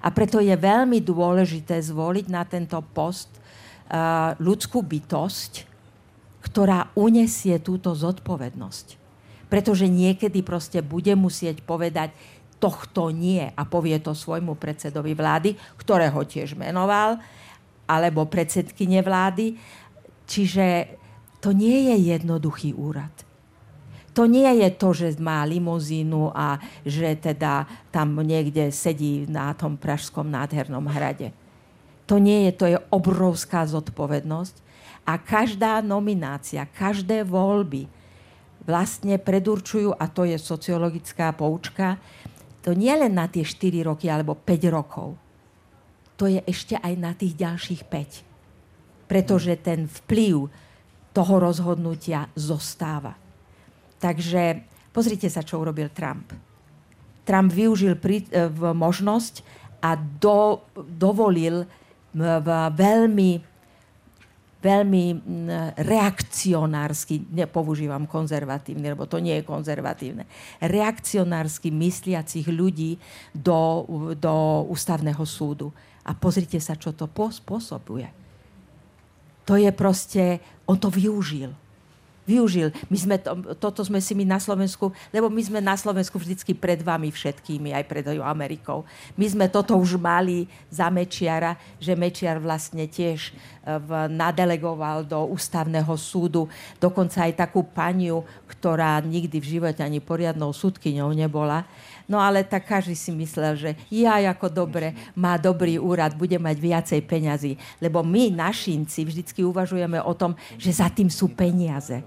A 0.00 0.08
preto 0.08 0.40
je 0.40 0.56
veľmi 0.56 1.04
dôležité 1.04 1.76
zvoliť 1.84 2.26
na 2.32 2.48
tento 2.48 2.80
post 2.96 3.28
uh, 3.36 4.32
ľudskú 4.40 4.80
bytosť, 4.80 5.68
ktorá 6.40 6.88
unesie 6.96 7.60
túto 7.60 7.92
zodpovednosť. 7.92 8.96
Pretože 9.52 9.84
niekedy 9.84 10.40
proste 10.40 10.80
bude 10.80 11.12
musieť 11.12 11.60
povedať, 11.60 12.14
tohto 12.58 13.14
nie 13.14 13.44
a 13.54 13.62
povie 13.62 14.02
to 14.02 14.18
svojmu 14.18 14.58
predsedovi 14.58 15.14
vlády, 15.14 15.54
ktorého 15.78 16.18
tiež 16.26 16.58
menoval, 16.58 17.22
alebo 17.86 18.26
predsedkyne 18.26 18.98
vlády 19.04 19.54
Čiže 20.28 20.92
to 21.38 21.54
nie 21.54 21.90
je 21.92 22.14
jednoduchý 22.14 22.74
úrad. 22.74 23.12
To 24.16 24.26
nie 24.26 24.50
je 24.58 24.68
to, 24.74 24.90
že 24.90 25.14
má 25.22 25.46
limuzínu 25.46 26.34
a 26.34 26.58
že 26.82 27.14
teda 27.14 27.70
tam 27.94 28.18
niekde 28.18 28.74
sedí 28.74 29.30
na 29.30 29.54
tom 29.54 29.78
pražskom 29.78 30.26
nádhernom 30.26 30.82
hrade. 30.90 31.30
To 32.10 32.18
nie 32.18 32.50
je, 32.50 32.52
to 32.56 32.64
je 32.66 32.78
obrovská 32.90 33.62
zodpovednosť 33.68 34.58
a 35.06 35.14
každá 35.22 35.78
nominácia, 35.84 36.66
každé 36.66 37.22
voľby 37.22 37.86
vlastne 38.66 39.16
predurčujú, 39.22 39.94
a 39.94 40.10
to 40.10 40.26
je 40.26 40.34
sociologická 40.34 41.30
poučka, 41.30 42.00
to 42.60 42.74
nie 42.74 42.90
len 42.90 43.14
na 43.14 43.30
tie 43.30 43.46
4 43.46 43.86
roky 43.86 44.10
alebo 44.10 44.34
5 44.34 44.66
rokov. 44.66 45.14
To 46.18 46.26
je 46.26 46.42
ešte 46.42 46.74
aj 46.74 46.94
na 46.98 47.14
tých 47.14 47.38
ďalších 47.38 47.86
5 47.86 48.28
pretože 49.08 49.56
ten 49.56 49.88
vplyv 49.88 50.52
toho 51.18 51.42
rozhodnutia 51.42 52.30
zostáva. 52.38 53.18
Takže 53.98 54.62
pozrite 54.94 55.26
sa, 55.26 55.42
čo 55.42 55.58
urobil 55.58 55.90
Trump. 55.90 56.30
Trump 57.26 57.50
využil 57.50 57.98
pri, 57.98 58.22
e, 58.30 58.46
v 58.46 58.70
možnosť 58.70 59.42
a 59.82 59.98
do, 59.98 60.62
dovolil 60.78 61.66
v 62.14 62.48
veľmi, 62.70 63.30
veľmi 64.62 65.04
reakcionársky, 65.76 67.26
nepoužívam 67.34 68.06
konzervatívny, 68.06 68.94
lebo 68.94 69.10
to 69.10 69.18
nie 69.18 69.38
je 69.38 69.44
konzervatívne, 69.44 70.24
reakcionársky 70.62 71.68
mysliacich 71.74 72.46
ľudí 72.48 72.96
do, 73.34 73.84
do 74.14 74.66
ústavného 74.70 75.22
súdu. 75.26 75.74
A 76.06 76.16
pozrite 76.16 76.56
sa, 76.62 76.78
čo 76.78 76.96
to 76.96 77.10
spôsobuje 77.10 78.27
to 79.48 79.56
je 79.56 79.72
proste, 79.72 80.44
on 80.68 80.76
to 80.76 80.92
využil. 80.92 81.56
Využil. 82.28 82.68
My 82.92 82.98
sme 83.00 83.16
to, 83.16 83.56
toto 83.56 83.80
sme 83.80 84.04
si 84.04 84.12
my 84.12 84.28
na 84.28 84.36
Slovensku, 84.36 84.92
lebo 85.08 85.32
my 85.32 85.40
sme 85.40 85.64
na 85.64 85.72
Slovensku 85.72 86.20
vždycky 86.20 86.52
pred 86.52 86.84
vami 86.84 87.08
všetkými, 87.08 87.72
aj 87.72 87.88
pred 87.88 88.04
Amerikou. 88.20 88.84
My 89.16 89.24
sme 89.24 89.48
toto 89.48 89.72
už 89.80 89.96
mali 89.96 90.44
za 90.68 90.92
Mečiara, 90.92 91.56
že 91.80 91.96
Mečiar 91.96 92.36
vlastne 92.36 92.84
tiež 92.84 93.32
e, 93.32 93.80
v, 93.80 94.12
nadelegoval 94.12 95.08
do 95.08 95.32
ústavného 95.32 95.96
súdu 95.96 96.52
dokonca 96.76 97.24
aj 97.24 97.48
takú 97.48 97.64
paniu, 97.64 98.28
ktorá 98.44 99.00
nikdy 99.00 99.40
v 99.40 99.50
živote 99.56 99.80
ani 99.80 100.04
poriadnou 100.04 100.52
súdkyňou 100.52 101.08
nebola 101.16 101.64
No 102.08 102.16
ale 102.16 102.40
tak 102.40 102.64
každý 102.64 102.96
si 102.96 103.12
myslel, 103.12 103.52
že 103.52 103.70
ja 103.92 104.16
ako 104.32 104.48
dobre, 104.48 104.96
má 105.12 105.36
dobrý 105.36 105.76
úrad, 105.76 106.16
bude 106.16 106.40
mať 106.40 106.56
viacej 106.56 107.00
peňazí. 107.04 107.52
Lebo 107.84 108.00
my, 108.00 108.32
našinci, 108.32 109.04
vždycky 109.04 109.44
uvažujeme 109.44 110.00
o 110.00 110.16
tom, 110.16 110.32
že 110.56 110.72
za 110.72 110.88
tým 110.88 111.12
sú 111.12 111.28
peniaze. 111.28 112.00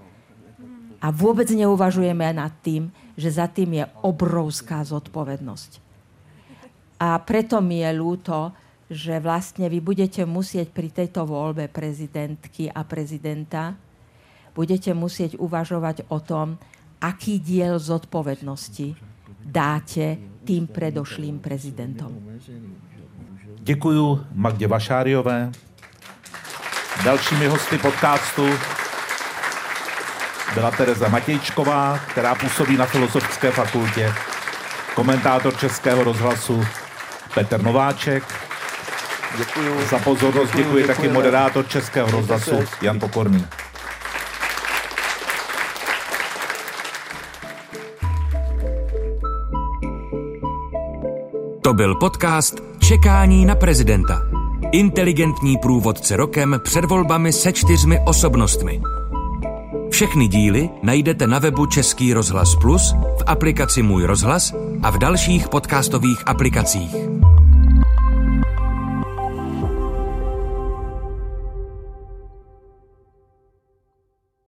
A 0.98 1.14
vôbec 1.14 1.46
neuvažujeme 1.46 2.34
nad 2.34 2.50
tým, 2.66 2.90
že 3.14 3.30
za 3.30 3.46
tým 3.46 3.78
je 3.78 3.84
obrovská 4.02 4.82
zodpovednosť. 4.82 5.78
A 6.98 7.14
preto 7.22 7.62
mi 7.62 7.86
je 7.86 7.90
ľúto, 7.94 8.50
že 8.90 9.22
vlastne 9.22 9.70
vy 9.70 9.78
budete 9.78 10.26
musieť 10.26 10.74
pri 10.74 10.90
tejto 10.90 11.30
voľbe 11.30 11.70
prezidentky 11.70 12.66
a 12.66 12.82
prezidenta 12.82 13.78
budete 14.52 14.92
musieť 14.92 15.38
uvažovať 15.38 16.10
o 16.10 16.18
tom, 16.18 16.58
aký 16.98 17.38
diel 17.38 17.78
zodpovednosti 17.78 19.11
dáte 19.44 20.16
tým 20.44 20.66
predošlým 20.66 21.38
prezidentom. 21.38 22.12
Děkuji 23.58 24.20
Magdě 24.34 24.66
Vašáriové. 24.68 25.52
Dalšími 27.04 27.46
hosty 27.46 27.78
podcastu 27.78 28.48
byla 30.54 30.70
Tereza 30.70 31.08
Matějčková, 31.08 32.00
která 32.10 32.34
působí 32.34 32.76
na 32.76 32.86
Filozofické 32.86 33.50
fakultě, 33.50 34.12
komentátor 34.94 35.56
Českého 35.56 36.04
rozhlasu 36.04 36.64
Petr 37.34 37.62
Nováček. 37.62 38.24
Děkuji. 39.38 39.86
Za 39.90 39.98
pozornost 39.98 40.50
děkuji, 40.56 40.62
děkuji 40.62 40.86
taky 40.86 41.08
moderátor 41.08 41.68
Českého 41.68 42.10
rozhlasu 42.10 42.58
Jan 42.82 43.00
Pokorný. 43.00 43.46
Byl 51.74 51.94
podcast 51.94 52.54
Čekání 52.78 53.44
na 53.44 53.54
prezidenta. 53.54 54.22
Inteligentní 54.72 55.58
průvodce 55.58 56.16
rokem 56.16 56.60
před 56.64 56.84
volbami 56.84 57.32
se 57.32 57.52
čtyřmi 57.52 58.00
osobnostmi. 58.06 58.80
Všechny 59.90 60.28
díly 60.28 60.70
najdete 60.82 61.26
na 61.26 61.38
webu 61.38 61.66
Český 61.66 62.14
rozhlas 62.14 62.56
Plus, 62.60 62.92
v 62.92 63.22
aplikaci 63.26 63.82
Můj 63.82 64.04
rozhlas 64.04 64.54
a 64.82 64.90
v 64.90 64.98
dalších 64.98 65.48
podcastových 65.48 66.22
aplikacích. 66.26 67.11